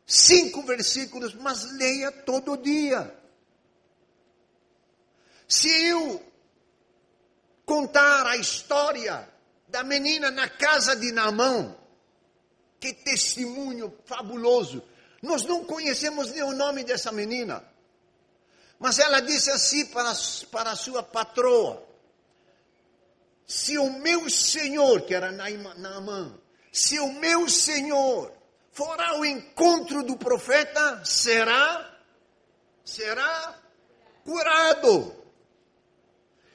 [0.06, 3.16] cinco versículos, mas leia todo dia.
[5.46, 6.22] Se eu
[7.64, 9.28] contar a história
[9.68, 11.76] da menina na casa de Namão.
[12.80, 14.82] Que testemunho fabuloso.
[15.22, 17.64] Nós não conhecemos nem o nome dessa menina.
[18.78, 20.12] Mas ela disse assim para,
[20.52, 21.84] para a sua patroa:
[23.46, 26.38] Se o meu senhor, que era Naamã,
[26.72, 28.32] se o meu senhor
[28.70, 31.98] for ao encontro do profeta, será,
[32.84, 33.58] será
[34.24, 35.16] curado.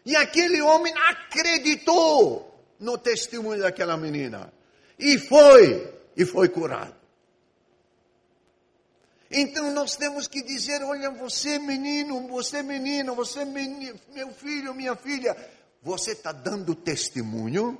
[0.06, 4.51] E aquele homem acreditou no testemunho daquela menina.
[4.97, 6.95] E foi, e foi curado.
[9.29, 14.95] Então nós temos que dizer: olha, você menino, você menina, você menino, meu filho, minha
[14.95, 15.36] filha,
[15.81, 17.77] você está dando testemunho?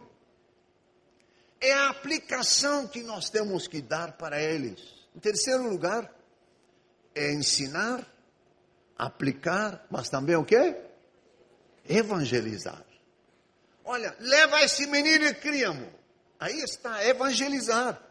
[1.62, 4.82] É a aplicação que nós temos que dar para eles.
[5.16, 6.12] Em terceiro lugar,
[7.16, 8.14] é ensinar
[8.98, 10.76] aplicar, mas também o quê?
[11.88, 12.86] Evangelizar.
[13.86, 15.88] Olha, leva esse menino e criamos.
[16.40, 18.02] Aí está, evangelizar.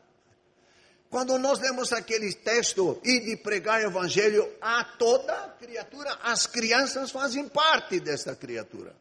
[1.11, 7.47] Quando nós lemos aquele texto e de pregar evangelho a toda criatura, as crianças fazem
[7.49, 8.95] parte dessa criatura.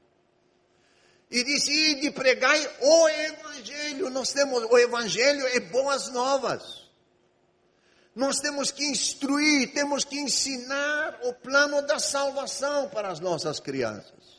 [1.30, 4.10] E diz, e de pregar o evangelho.
[4.10, 6.82] Nós temos, o evangelho é boas novas.
[8.14, 14.31] Nós temos que instruir, temos que ensinar o plano da salvação para as nossas crianças.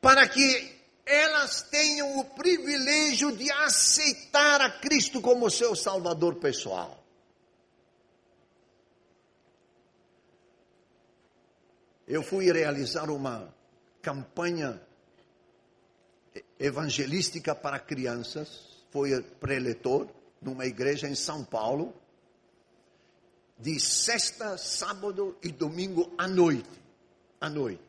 [0.00, 7.02] Para que elas tenham o privilégio de aceitar a Cristo como seu Salvador pessoal.
[12.06, 13.54] Eu fui realizar uma
[14.02, 14.80] campanha
[16.58, 20.08] evangelística para crianças, fui preletor
[20.40, 21.94] numa igreja em São Paulo,
[23.58, 26.68] de sexta, sábado e domingo à noite.
[27.40, 27.87] À noite.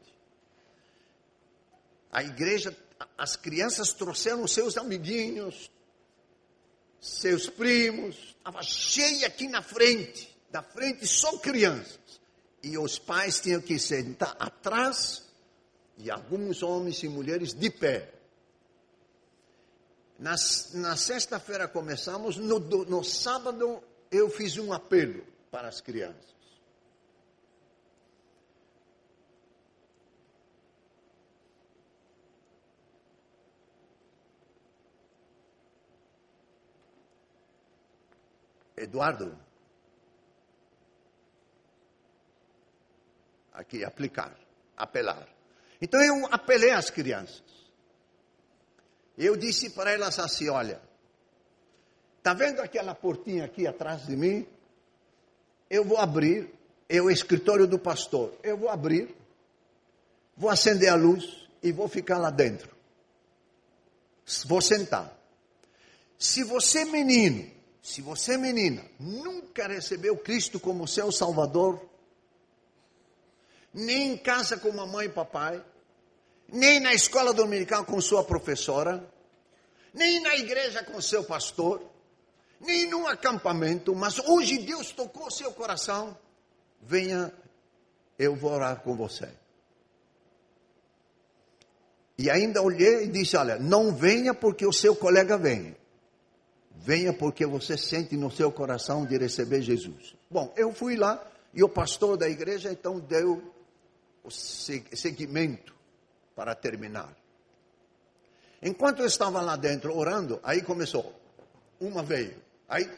[2.11, 2.75] A igreja
[3.17, 5.71] as crianças trouxeram seus amiguinhos,
[6.99, 11.99] seus primos, estava cheia aqui na frente, da frente só crianças.
[12.61, 15.23] E os pais tinham que sentar atrás,
[15.97, 18.11] e alguns homens e mulheres de pé.
[20.17, 20.35] Na,
[20.73, 26.38] na sexta-feira começamos, no, no sábado eu fiz um apelo para as crianças.
[38.79, 39.37] Eduardo,
[43.51, 44.33] aqui aplicar,
[44.75, 45.27] apelar.
[45.81, 47.43] Então eu apelei às crianças.
[49.17, 50.81] Eu disse para elas assim: olha,
[52.17, 54.47] está vendo aquela portinha aqui atrás de mim?
[55.69, 56.51] Eu vou abrir,
[56.87, 58.33] é o escritório do pastor.
[58.41, 59.13] Eu vou abrir,
[60.37, 62.75] vou acender a luz e vou ficar lá dentro.
[64.45, 65.13] Vou sentar.
[66.17, 71.81] Se você, menino, se você, menina, nunca recebeu Cristo como seu Salvador,
[73.73, 75.63] nem em casa com mamãe e papai,
[76.47, 79.07] nem na escola dominical com sua professora,
[79.93, 81.81] nem na igreja com seu pastor,
[82.59, 86.17] nem num acampamento, mas hoje Deus tocou seu coração,
[86.81, 87.33] venha,
[88.17, 89.29] eu vou orar com você.
[92.17, 95.73] E ainda olhei e disse: Olha, não venha porque o seu colega vem.
[96.81, 100.15] Venha porque você sente no seu coração de receber Jesus.
[100.31, 101.21] Bom, eu fui lá
[101.53, 103.53] e o pastor da igreja então deu
[104.23, 105.75] o seguimento
[106.33, 107.13] para terminar.
[108.61, 111.13] Enquanto eu estava lá dentro orando, aí começou.
[111.81, 112.89] Uma veio, aí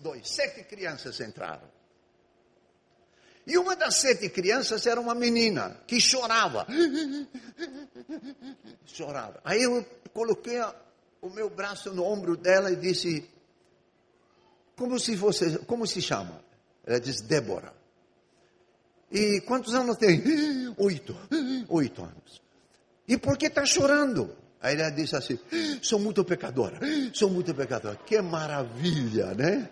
[0.00, 1.68] dois, sete crianças entraram.
[3.46, 6.66] E uma das sete crianças era uma menina que chorava.
[8.84, 9.40] chorava.
[9.44, 10.60] Aí eu coloquei
[11.26, 13.28] o meu braço no ombro dela e disse:
[14.76, 16.40] Como se você, como se chama?
[16.84, 17.74] Ela disse: Débora.
[19.10, 20.22] E quantos anos tem?
[20.78, 21.16] Oito.
[21.68, 22.42] Oito anos.
[23.08, 24.36] E por que está chorando?
[24.60, 25.38] Aí ela disse assim:
[25.82, 26.80] Sou muito pecadora.
[27.12, 27.96] Sou muito pecadora.
[27.96, 29.70] Que maravilha, né?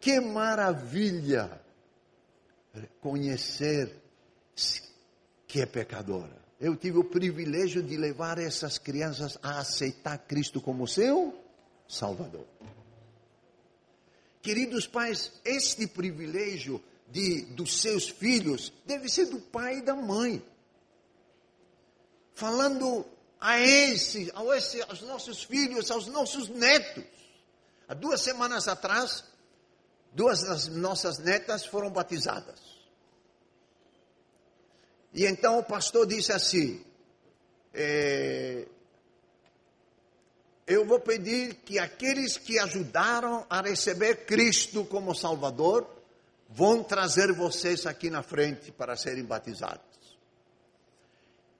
[0.00, 1.60] Que maravilha
[3.00, 4.02] conhecer
[5.46, 10.88] que é pecadora eu tive o privilégio de levar essas crianças a aceitar Cristo como
[10.88, 11.38] seu
[11.88, 12.46] Salvador.
[14.40, 20.42] Queridos pais, este privilégio de, dos seus filhos deve ser do pai e da mãe.
[22.34, 23.04] Falando
[23.40, 27.04] a esse, a esse, aos nossos filhos, aos nossos netos.
[27.88, 29.24] Há duas semanas atrás,
[30.12, 32.65] duas das nossas netas foram batizadas.
[35.16, 36.84] E então o pastor disse assim:
[37.72, 38.66] é,
[40.66, 45.88] Eu vou pedir que aqueles que ajudaram a receber Cristo como Salvador
[46.50, 49.80] vão trazer vocês aqui na frente para serem batizados.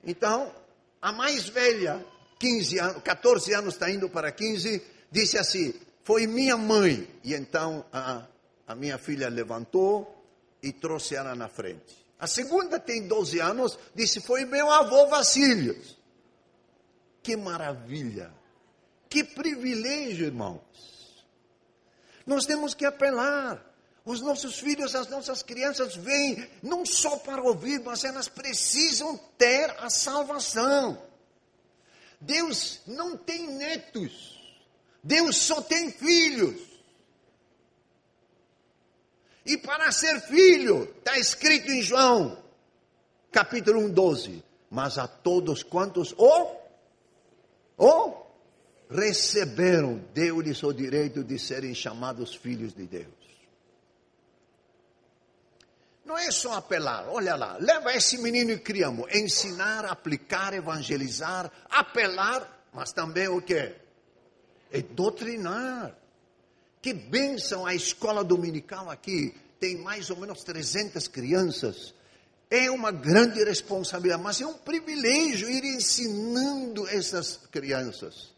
[0.05, 0.55] Então,
[1.01, 2.05] a mais velha,
[2.39, 5.73] 15 anos, 14 anos está indo para 15, disse assim:
[6.05, 7.09] Foi minha mãe.
[7.25, 8.27] E então a,
[8.69, 10.15] a minha filha levantou
[10.63, 12.06] e trouxe ela na frente.
[12.19, 15.97] A segunda tem 12 anos, disse: Foi meu avô Vacílios.
[17.23, 18.33] Que maravilha!
[19.09, 20.61] Que privilégio, irmãos!
[22.27, 23.65] Nós temos que apelar.
[24.05, 29.69] Os nossos filhos, as nossas crianças vêm não só para ouvir, mas elas precisam ter
[29.81, 31.03] a salvação.
[32.21, 34.41] Deus não tem netos,
[35.03, 36.61] Deus só tem filhos.
[39.47, 42.37] E para ser filho, está escrito em João,
[43.31, 44.45] capítulo 1, 12.
[44.69, 46.57] Mas a todos quantos o,
[47.79, 48.27] o
[48.91, 53.15] receberam, deu-lhes o direito de serem chamados filhos de Deus.
[56.05, 62.67] Não é só apelar, olha lá, leva esse menino e criamos, ensinar, aplicar, evangelizar, apelar,
[62.73, 63.75] mas também o que?
[64.73, 65.97] É doutrinar.
[66.87, 71.93] Que bênção a escola dominical aqui, tem mais ou menos 300 crianças.
[72.49, 78.33] É uma grande responsabilidade, mas é um privilégio ir ensinando essas crianças.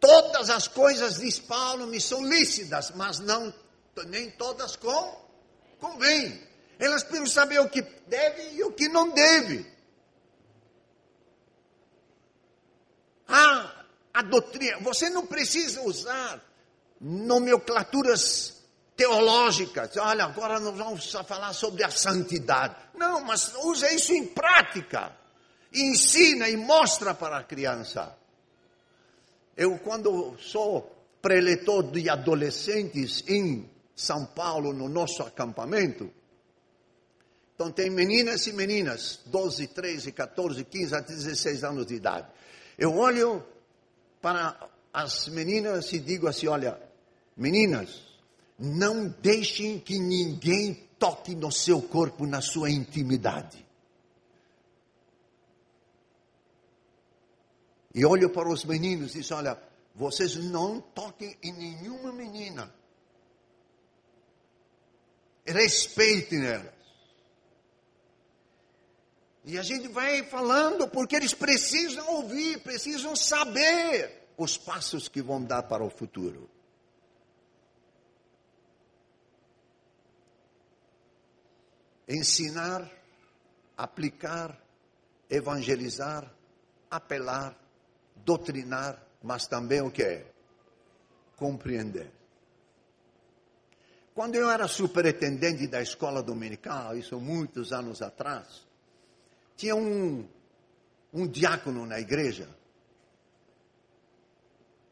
[0.00, 3.52] Todas as coisas, diz Paulo, me são lícitas, mas não
[4.06, 5.14] nem todas com,
[5.78, 6.40] convém.
[6.78, 9.66] Elas precisam saber o que deve e o que não deve.
[13.28, 13.84] Ah,
[14.14, 16.53] a doutrina, você não precisa usar
[17.04, 18.64] nomenclaturas
[18.96, 19.94] teológicas.
[19.98, 22.74] Olha, agora nós vamos falar sobre a santidade.
[22.94, 25.14] Não, mas usa isso em prática.
[25.72, 28.16] Ensina e mostra para a criança.
[29.54, 30.90] Eu, quando sou
[31.20, 36.10] preletor de adolescentes em São Paulo, no nosso acampamento,
[37.54, 42.26] então tem meninas e meninas, 12, 13, 14, 15 até 16 anos de idade.
[42.78, 43.44] Eu olho
[44.20, 46.80] para as meninas e digo assim: olha,
[47.36, 48.02] meninas,
[48.58, 53.64] não deixem que ninguém toque no seu corpo, na sua intimidade.
[57.94, 59.58] E olho para os meninos e digo: olha,
[59.94, 62.74] vocês não toquem em nenhuma menina.
[65.46, 66.74] Respeitem elas.
[69.44, 75.44] E a gente vai falando porque eles precisam ouvir, precisam saber os passos que vão
[75.44, 76.50] dar para o futuro.
[82.08, 82.90] Ensinar,
[83.76, 84.58] aplicar,
[85.28, 86.30] evangelizar,
[86.90, 87.56] apelar,
[88.16, 90.26] doutrinar, mas também o que é?
[91.36, 92.10] Compreender.
[94.14, 98.64] Quando eu era superintendente da escola dominical, isso muitos anos atrás,
[99.56, 100.28] tinha um,
[101.12, 102.48] um diácono na igreja,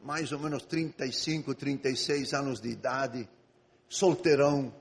[0.00, 3.28] mais ou menos 35, 36 anos de idade,
[3.88, 4.74] solteirão.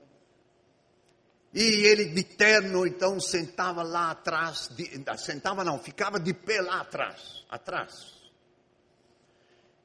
[1.52, 6.80] E ele de terno, então, sentava lá atrás, de, sentava não, ficava de pé lá
[6.80, 8.14] atrás, atrás.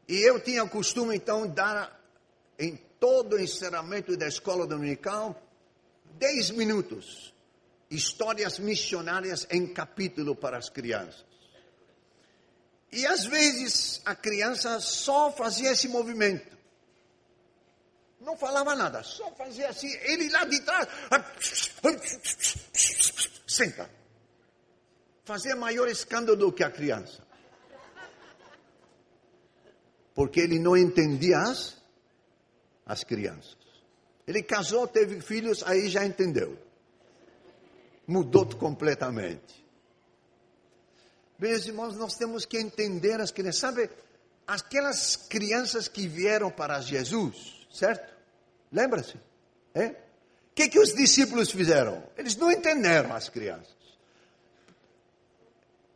[0.07, 1.99] E eu tinha o costume, então, dar
[2.57, 5.41] em todo o encerramento da escola dominical,
[6.17, 7.33] 10 minutos
[7.89, 11.25] histórias missionárias em capítulo para as crianças.
[12.91, 16.56] E às vezes a criança só fazia esse movimento.
[18.19, 19.91] Não falava nada, só fazia assim.
[20.01, 20.87] Ele lá de trás,
[23.45, 23.89] senta.
[25.23, 27.21] Fazia maior escândalo do que a criança.
[30.15, 31.77] Porque ele não entendia as,
[32.85, 33.57] as crianças.
[34.25, 36.57] Ele casou, teve filhos, aí já entendeu
[38.07, 39.67] mudou completamente.
[41.37, 43.59] Meus irmãos, nós temos que entender as crianças.
[43.59, 43.89] Sabe,
[44.47, 48.11] aquelas crianças que vieram para Jesus, certo?
[48.71, 49.15] Lembra-se?
[49.73, 49.87] É?
[49.87, 49.95] O
[50.55, 52.03] que, que os discípulos fizeram?
[52.17, 53.75] Eles não entenderam as crianças.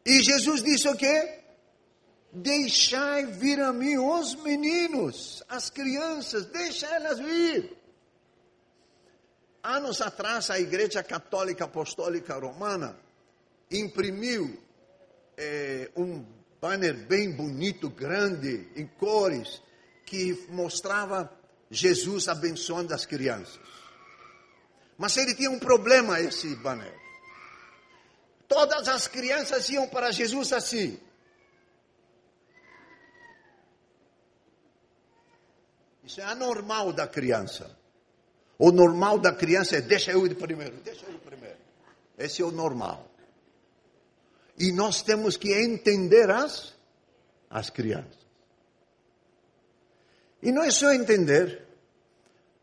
[0.05, 1.39] E Jesus disse o quê?
[2.31, 7.75] Deixai vir a mim os meninos, as crianças, deixa elas vir.
[9.63, 12.97] Anos atrás, a Igreja Católica Apostólica Romana
[13.69, 14.57] imprimiu
[15.37, 16.23] é, um
[16.59, 19.61] banner bem bonito, grande, em cores,
[20.05, 21.31] que mostrava
[21.71, 23.59] Jesus abençoando as crianças.
[24.97, 26.93] Mas ele tinha um problema, esse banner.
[28.47, 30.99] Todas as crianças iam para Jesus assim.
[36.03, 37.73] Isso é anormal da criança.
[38.59, 41.57] O normal da criança é deixa eu ir primeiro, deixa eu ir primeiro.
[42.17, 43.09] Esse é o normal.
[44.57, 46.73] E nós temos que entender as,
[47.49, 48.20] as crianças.
[50.41, 51.63] E não é só entender,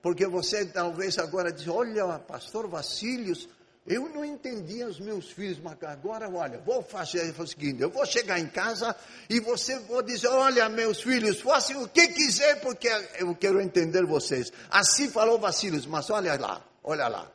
[0.03, 3.49] porque você talvez agora diz, olha, pastor Vacílios,
[3.89, 8.05] eu não entendia os meus filhos, mas agora, olha, vou fazer o seguinte: eu vou
[8.05, 8.95] chegar em casa
[9.31, 12.87] e você vou dizer: olha, meus filhos, façam o que quiser, porque
[13.19, 14.53] eu quero entender vocês.
[14.69, 17.33] Assim falou Vacilos, mas olha lá, olha lá.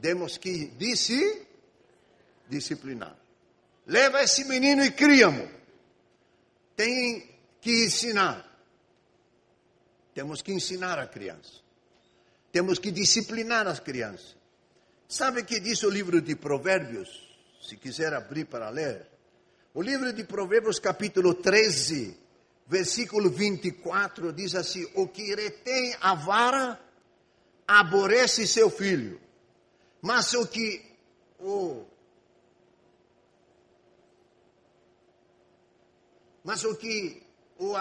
[0.00, 1.46] Temos que disse,
[2.48, 3.16] disciplinar.
[3.86, 5.48] Leva esse menino e cria-mo.
[6.74, 7.30] Tem
[7.60, 8.49] que ensinar.
[10.14, 11.60] Temos que ensinar a criança.
[12.52, 14.36] Temos que disciplinar as crianças.
[15.08, 17.28] Sabe o que diz o livro de Provérbios?
[17.62, 19.06] Se quiser abrir para ler.
[19.72, 22.16] O livro de Provérbios, capítulo 13,
[22.66, 26.80] versículo 24, diz assim: O que retém a vara
[27.66, 29.20] aborrece seu filho,
[30.02, 30.84] mas o que
[31.38, 31.84] o
[36.42, 37.22] mas o que
[37.58, 37.76] o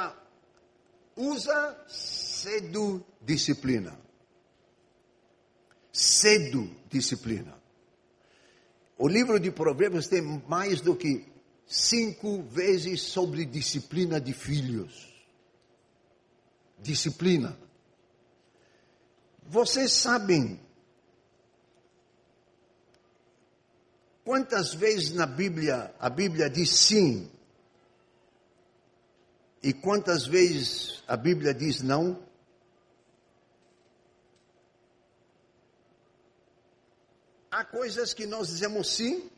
[1.19, 3.99] usa cedo disciplina.
[5.91, 7.59] Cedo disciplina.
[8.97, 11.25] O livro de Provérbios tem mais do que
[11.67, 15.07] cinco vezes sobre disciplina de filhos.
[16.79, 17.57] Disciplina.
[19.43, 20.59] Vocês sabem
[24.23, 27.29] quantas vezes na Bíblia a Bíblia diz sim
[29.61, 32.23] e quantas vezes a Bíblia diz não?
[37.51, 39.29] Há coisas que nós dizemos sim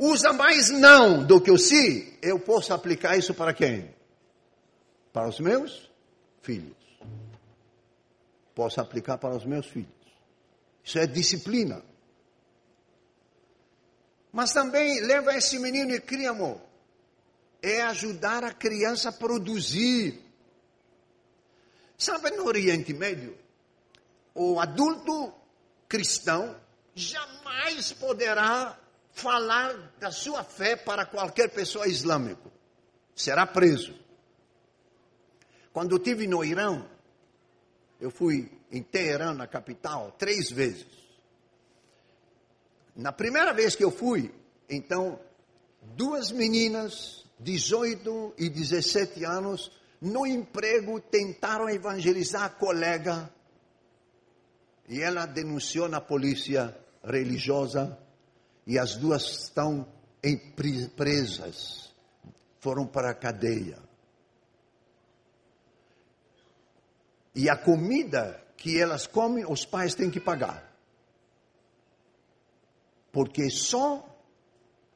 [0.00, 3.94] usa mais não do que o sim, eu posso aplicar isso para quem?
[5.12, 5.90] Para os meus
[6.40, 6.74] filhos.
[8.54, 9.90] Posso aplicar para os meus filhos.
[10.82, 11.82] Isso é disciplina.
[14.32, 16.60] Mas também leva esse menino e cria amor.
[17.62, 20.20] É ajudar a criança a produzir.
[21.98, 23.36] Sabe, no Oriente Médio,
[24.34, 25.34] o adulto
[25.88, 26.56] cristão
[26.94, 28.78] jamais poderá
[29.12, 32.50] falar da sua fé para qualquer pessoa islâmica.
[33.14, 33.94] Será preso.
[35.72, 36.84] Quando eu estive no Irã,
[38.00, 40.99] eu fui em Teherã, na capital, três vezes.
[43.00, 44.30] Na primeira vez que eu fui,
[44.68, 45.18] então,
[45.96, 53.32] duas meninas, 18 e 17 anos, no emprego, tentaram evangelizar a colega.
[54.86, 57.98] E ela denunciou na polícia religiosa.
[58.66, 59.88] E as duas estão
[60.22, 61.94] em presas.
[62.58, 63.78] Foram para a cadeia.
[67.34, 70.69] E a comida que elas comem, os pais têm que pagar
[73.12, 74.06] porque só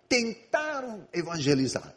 [0.09, 1.95] tentaram evangelizar.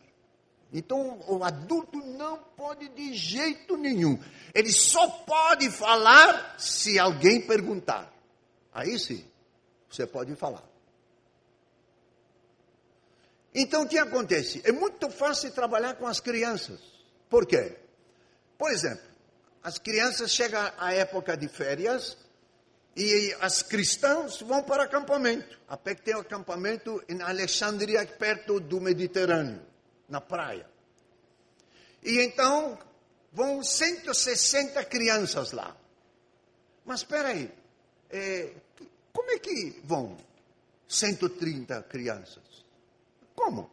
[0.73, 4.19] Então, o adulto não pode de jeito nenhum.
[4.53, 8.11] Ele só pode falar se alguém perguntar.
[8.73, 9.25] Aí sim,
[9.89, 10.63] você pode falar.
[13.55, 14.61] Então, o que acontece?
[14.65, 16.79] É muito fácil trabalhar com as crianças.
[17.29, 17.77] Por quê?
[18.57, 19.03] Por exemplo,
[19.63, 22.17] as crianças chegam à época de férias,
[22.97, 25.59] e as cristãs vão para acampamento.
[25.67, 29.61] A PEC tem um acampamento em Alexandria, perto do Mediterrâneo,
[30.09, 30.67] na praia.
[32.01, 32.75] E então
[33.31, 35.77] vão 160 crianças lá.
[36.83, 37.51] Mas espera aí,
[38.09, 38.49] é,
[39.13, 40.17] como é que vão
[40.87, 42.65] 130 crianças?
[43.35, 43.69] Como?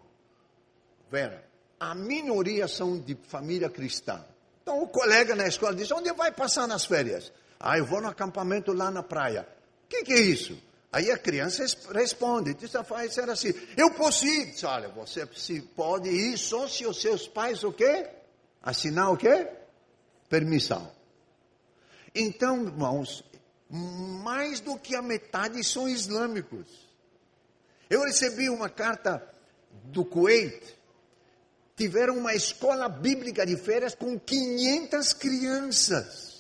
[1.11, 1.49] Vera,
[1.81, 4.22] a minoria são de família cristã.
[4.62, 7.33] Então o colega na escola diz: onde vai passar nas férias?
[7.59, 9.48] Ah, eu vou no acampamento lá na praia.
[9.84, 10.57] O que, que, é isso?
[10.92, 14.52] Aí a criança responde, diz, vai ser assim, eu posso ir.
[14.52, 15.26] Diz, olha, você
[15.74, 18.09] pode ir só se os seus pais o quê?
[18.62, 19.48] Assinar o quê?
[20.28, 20.90] Permissão.
[22.14, 23.24] Então, irmãos,
[23.68, 26.66] mais do que a metade são islâmicos.
[27.90, 29.22] Eu recebi uma carta
[29.84, 30.62] do Kuwait,
[31.76, 36.34] tiveram uma escola bíblica de férias com 500 crianças.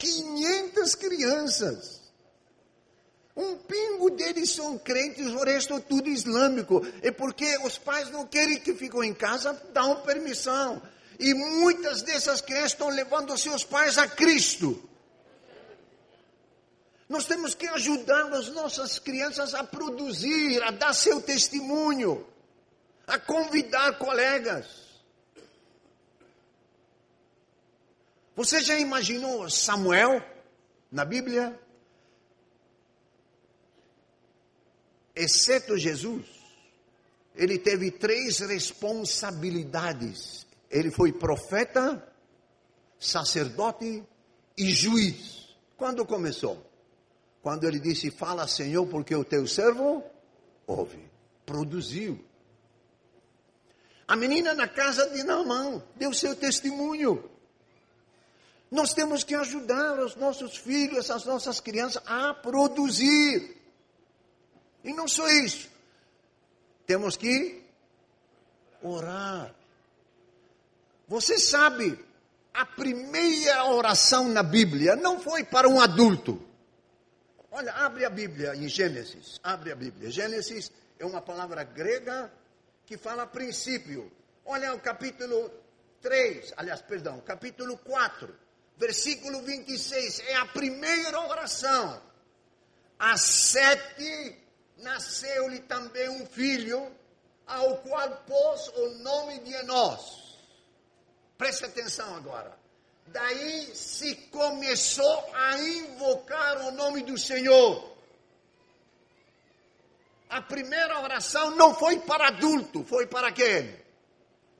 [0.00, 2.00] 500 crianças.
[3.36, 6.84] Um pingo deles são crentes, o resto é tudo islâmico.
[7.02, 10.82] É porque os pais não querem que fiquem em casa, dão permissão.
[11.18, 14.82] E muitas dessas crianças estão levando seus pais a Cristo.
[17.08, 22.26] Nós temos que ajudar as nossas crianças a produzir, a dar seu testemunho,
[23.06, 24.89] a convidar colegas.
[28.36, 30.22] Você já imaginou Samuel
[30.90, 31.60] na Bíblia?
[35.14, 36.24] Exceto Jesus,
[37.34, 40.46] ele teve três responsabilidades.
[40.70, 42.02] Ele foi profeta,
[42.98, 44.02] sacerdote
[44.56, 45.54] e juiz.
[45.76, 46.64] Quando começou?
[47.42, 50.04] Quando ele disse: Fala, Senhor, porque o teu servo
[50.66, 51.10] ouve.
[51.44, 52.24] Produziu.
[54.06, 57.30] A menina na casa de Naamã deu seu testemunho.
[58.70, 63.56] Nós temos que ajudar os nossos filhos, as nossas crianças a produzir.
[64.84, 65.68] E não só isso.
[66.86, 67.62] Temos que
[68.82, 69.54] orar.
[71.08, 71.98] Você sabe,
[72.54, 76.40] a primeira oração na Bíblia não foi para um adulto.
[77.50, 79.40] Olha, abre a Bíblia em Gênesis.
[79.42, 80.10] Abre a Bíblia.
[80.10, 82.32] Gênesis é uma palavra grega
[82.86, 84.10] que fala princípio.
[84.44, 85.50] Olha o capítulo
[86.00, 88.34] 3, aliás, perdão, capítulo 4,
[88.80, 90.20] versículo 26.
[90.20, 92.02] É a primeira oração.
[92.98, 94.36] A sete
[94.78, 96.90] nasceu-lhe também um filho,
[97.46, 100.38] ao qual pôs o nome de Enós.
[101.36, 102.58] Preste atenção agora.
[103.06, 107.90] Daí se começou a invocar o nome do Senhor.
[110.28, 113.74] A primeira oração não foi para adulto, foi para quem?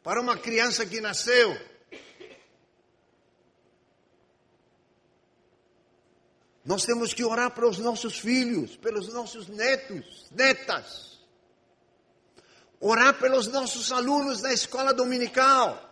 [0.02, 1.69] Para uma criança que nasceu.
[6.64, 11.18] Nós temos que orar para os nossos filhos, pelos nossos netos, netas.
[12.80, 15.90] Orar pelos nossos alunos da escola dominical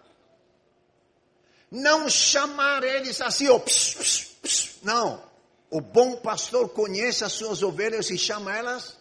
[1.71, 5.23] não chamar eles assim, ó, pss, pss, pss, não.
[5.71, 8.99] O bom pastor conhece as suas ovelhas e chama elas,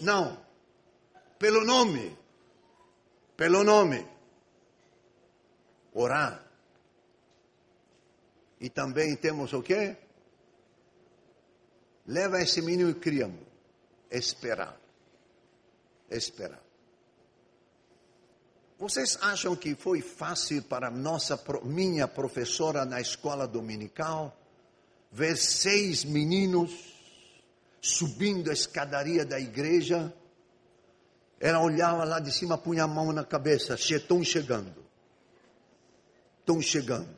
[0.00, 0.40] não.
[1.38, 2.16] Pelo nome.
[3.36, 4.06] Pelo nome.
[5.92, 6.42] Orar.
[8.58, 9.94] E também temos o quê?
[12.06, 13.40] Leva esse menino e criamos.
[14.10, 14.78] Esperar.
[16.08, 16.62] Esperar.
[18.78, 24.36] Vocês acham que foi fácil para nossa, minha professora na escola dominical
[25.10, 26.94] ver seis meninos
[27.80, 30.12] subindo a escadaria da igreja?
[31.40, 34.84] Ela olhava lá de cima, punha a mão na cabeça, estão chegando.
[36.40, 37.16] Estão chegando.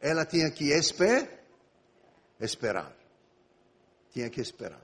[0.00, 1.44] Ela tinha que esper,
[2.40, 3.03] esperar.
[4.14, 4.82] Tinha que esperar.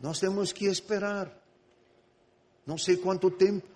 [0.00, 1.40] Nós temos que esperar
[2.70, 3.66] não sei quanto tempo.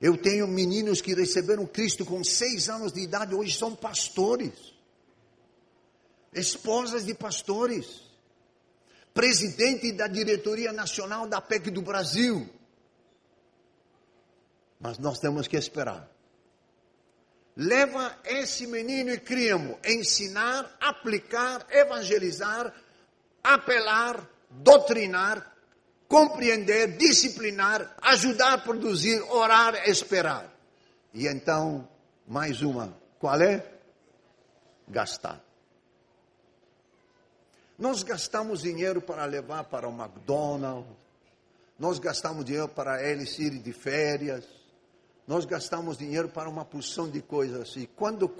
[0.00, 4.74] Eu tenho meninos que receberam Cristo com seis anos de idade, hoje são pastores,
[6.32, 8.02] esposas de pastores,
[9.14, 12.48] presidente da diretoria nacional da PEC do Brasil.
[14.80, 16.10] Mas nós temos que esperar.
[17.60, 22.72] Leva esse menino e criamos ensinar, aplicar, evangelizar,
[23.42, 25.56] apelar, doutrinar,
[26.06, 30.48] compreender, disciplinar, ajudar a produzir, orar, esperar.
[31.12, 31.88] E então,
[32.28, 33.66] mais uma, qual é?
[34.86, 35.42] Gastar.
[37.76, 40.96] Nós gastamos dinheiro para levar para o McDonald's,
[41.76, 44.44] nós gastamos dinheiro para eles irem de férias,
[45.28, 47.86] nós gastamos dinheiro para uma porção de coisas assim.
[47.94, 48.34] Quando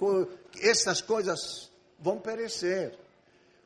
[0.59, 2.97] essas coisas vão perecer,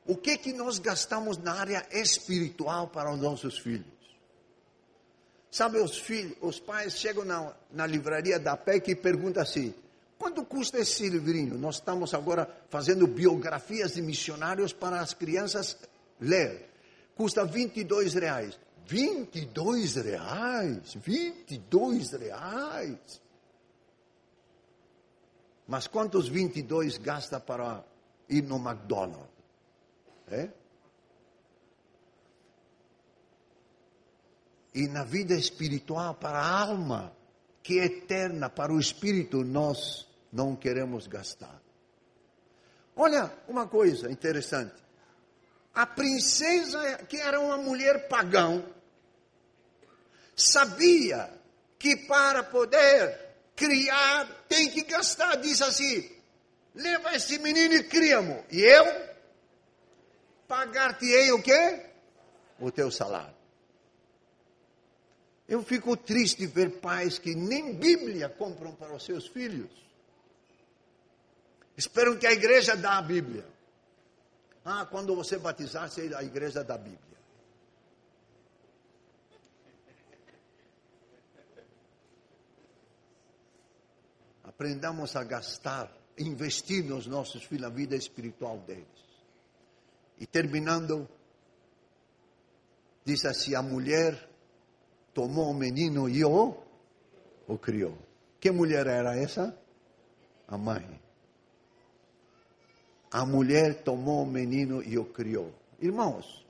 [0.05, 3.88] o que que nós gastamos na área espiritual para os nossos filhos?
[5.49, 9.74] Sabe, os filhos, os pais chegam na, na livraria da PEC e perguntam assim:
[10.19, 11.57] quanto custa esse livrinho?
[11.57, 15.78] Nós estamos agora fazendo biografias de missionários para as crianças
[16.19, 16.69] ler.
[17.15, 18.59] Custa 22 reais.
[18.86, 20.93] 22 reais?
[20.95, 23.21] 22 reais?
[25.67, 27.84] Mas quantos 22 gasta para
[28.29, 29.31] ir no McDonald's?
[30.27, 30.49] É?
[34.73, 37.15] e na vida espiritual para a alma,
[37.61, 41.61] que é eterna, para o espírito, nós não queremos gastar.
[42.95, 44.73] Olha uma coisa interessante.
[45.73, 48.63] A princesa, que era uma mulher pagã,
[50.36, 51.29] sabia
[51.77, 53.19] que para poder
[53.55, 55.36] criar tem que gastar.
[55.38, 56.09] Diz assim:
[56.75, 58.43] leva esse menino e cria-mo.
[58.51, 59.13] E eu
[60.47, 61.86] pagar-te-ei o quê?
[62.59, 63.36] O teu salário.
[65.47, 69.69] Eu fico triste ver pais que nem Bíblia compram para os seus filhos.
[71.75, 73.45] Esperam que a igreja dê a Bíblia.
[74.63, 77.12] Ah, quando você batizar, a igreja dá a Bíblia.
[84.55, 88.85] Aprendamos a gastar, investir nos nossos filhos, na vida espiritual deles.
[90.19, 91.09] E terminando,
[93.03, 94.29] diz assim: a mulher
[95.13, 96.55] tomou o menino e o,
[97.47, 97.97] o criou.
[98.39, 99.57] Que mulher era essa?
[100.47, 101.01] A mãe.
[103.11, 105.51] A mulher tomou o menino e o criou.
[105.79, 106.45] Irmãos,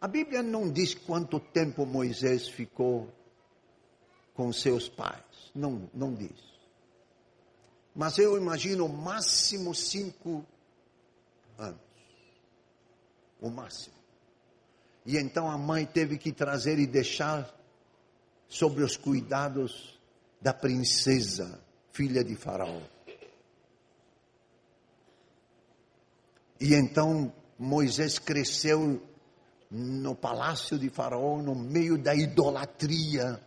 [0.00, 3.08] a Bíblia não diz quanto tempo Moisés ficou
[4.34, 5.50] com seus pais.
[5.54, 6.53] Não, não diz.
[7.94, 10.44] Mas eu imagino máximo cinco
[11.56, 11.80] anos.
[13.40, 13.94] O máximo.
[15.06, 17.54] E então a mãe teve que trazer e deixar
[18.48, 20.00] sobre os cuidados
[20.40, 21.60] da princesa,
[21.92, 22.80] filha de Faraó.
[26.60, 29.02] E então Moisés cresceu
[29.70, 33.40] no palácio de Faraó, no meio da idolatria.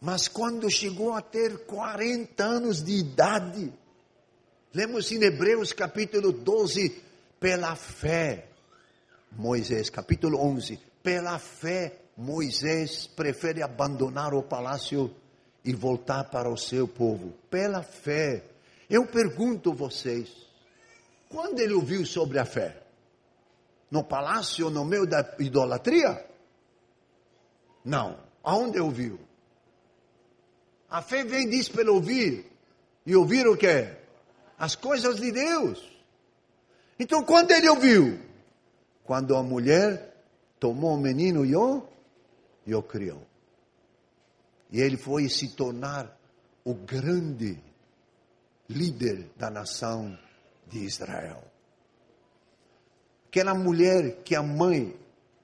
[0.00, 3.70] Mas quando chegou a ter 40 anos de idade,
[4.72, 7.02] lemos em Hebreus capítulo 12,
[7.38, 8.46] pela fé,
[9.30, 15.14] Moisés, capítulo 11, pela fé, Moisés prefere abandonar o palácio
[15.62, 17.34] e voltar para o seu povo.
[17.50, 18.44] Pela fé.
[18.88, 20.30] Eu pergunto vocês,
[21.28, 22.82] quando ele ouviu sobre a fé?
[23.90, 26.26] No palácio, no meio da idolatria?
[27.84, 28.18] Não.
[28.42, 29.29] Aonde ouviu?
[30.90, 32.50] A fé vem diz pelo ouvir.
[33.06, 33.96] E ouvir o quê?
[34.58, 35.88] As coisas de Deus.
[36.98, 38.18] Então, quando ele ouviu?
[39.04, 40.14] Quando a mulher
[40.58, 41.82] tomou o menino e o,
[42.66, 43.22] e o criou.
[44.70, 46.16] E ele foi se tornar
[46.64, 47.58] o grande
[48.68, 50.16] líder da nação
[50.66, 51.42] de Israel.
[53.28, 54.94] Aquela mulher que a mãe,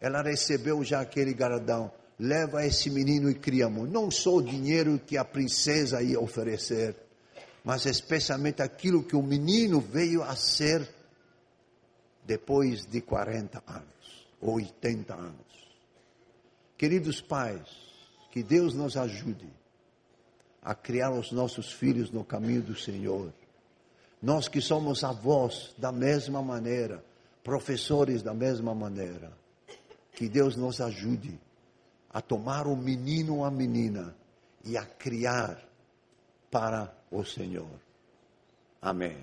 [0.01, 3.91] ela recebeu já aquele garadão, leva esse menino e criamos.
[3.91, 6.97] Não só o dinheiro que a princesa ia oferecer,
[7.65, 10.89] mas especialmente aquilo que o menino veio a ser
[12.25, 15.77] depois de 40 anos, ou 80 anos.
[16.77, 17.63] Queridos pais,
[18.31, 19.49] que Deus nos ajude
[20.63, 23.33] a criar os nossos filhos no caminho do Senhor.
[24.21, 27.05] Nós que somos avós da mesma maneira,
[27.45, 29.33] professores da mesma maneira,
[30.13, 31.39] que Deus nos ajude
[32.11, 34.15] a tomar o menino ou a menina
[34.65, 35.63] e a criar
[36.51, 37.69] para o Senhor.
[38.81, 39.17] Amém.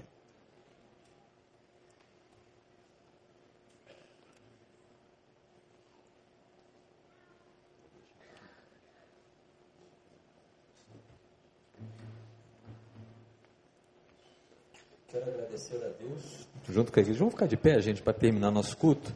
[15.14, 17.20] Quero agradecer a Deus, junto com a igreja.
[17.20, 19.14] Vamos ficar de pé, gente, para terminar nosso culto.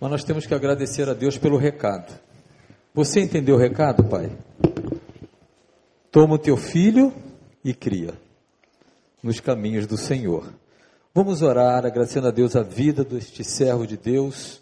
[0.00, 2.27] Mas nós temos que agradecer a Deus pelo recado.
[2.98, 4.28] Você entendeu o recado, pai?
[6.10, 7.14] Toma o teu filho
[7.62, 8.12] e cria
[9.22, 10.52] nos caminhos do Senhor.
[11.14, 14.60] Vamos orar agradecendo a Deus a vida deste servo de Deus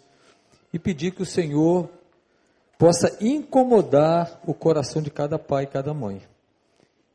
[0.71, 1.89] e pedir que o Senhor
[2.77, 6.21] possa incomodar o coração de cada pai e cada mãe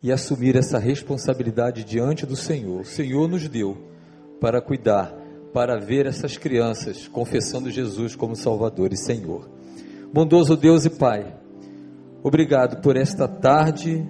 [0.02, 2.80] e assumir essa responsabilidade diante do Senhor.
[2.80, 3.78] O Senhor nos deu
[4.40, 5.14] para cuidar,
[5.52, 9.61] para ver essas crianças confessando Jesus como Salvador e Senhor.
[10.12, 11.34] Bondoso Deus e Pai,
[12.22, 14.06] obrigado por esta tarde,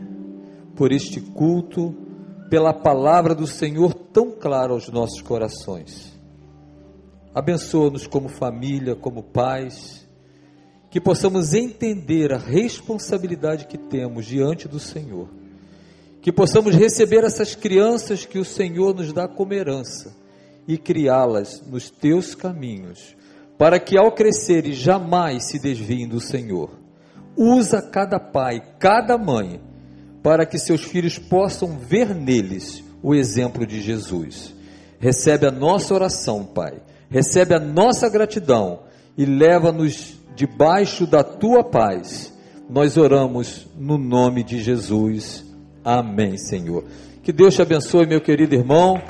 [0.74, 1.94] por este culto,
[2.50, 6.18] pela palavra do Senhor tão clara aos nossos corações.
[7.34, 10.08] Abençoa-nos como família, como pais,
[10.90, 15.28] que possamos entender a responsabilidade que temos diante do Senhor
[16.22, 20.14] que possamos receber essas crianças que o Senhor nos dá como herança
[20.68, 23.16] e criá-las nos teus caminhos,
[23.62, 26.70] para que ao crescerem jamais se desviem do Senhor.
[27.36, 29.60] Usa cada pai, cada mãe,
[30.20, 34.52] para que seus filhos possam ver neles o exemplo de Jesus.
[34.98, 36.82] Recebe a nossa oração, Pai.
[37.08, 38.80] Recebe a nossa gratidão
[39.16, 42.36] e leva-nos debaixo da tua paz.
[42.68, 45.44] Nós oramos no nome de Jesus.
[45.84, 46.82] Amém, Senhor.
[47.22, 49.00] Que Deus te abençoe, meu querido irmão.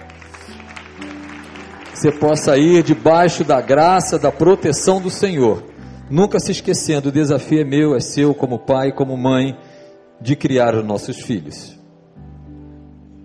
[2.03, 5.63] Você possa ir debaixo da graça, da proteção do Senhor.
[6.11, 9.57] Nunca se esquecendo, o desafio é meu, é seu, como pai, como mãe,
[10.21, 11.79] de criar os nossos filhos.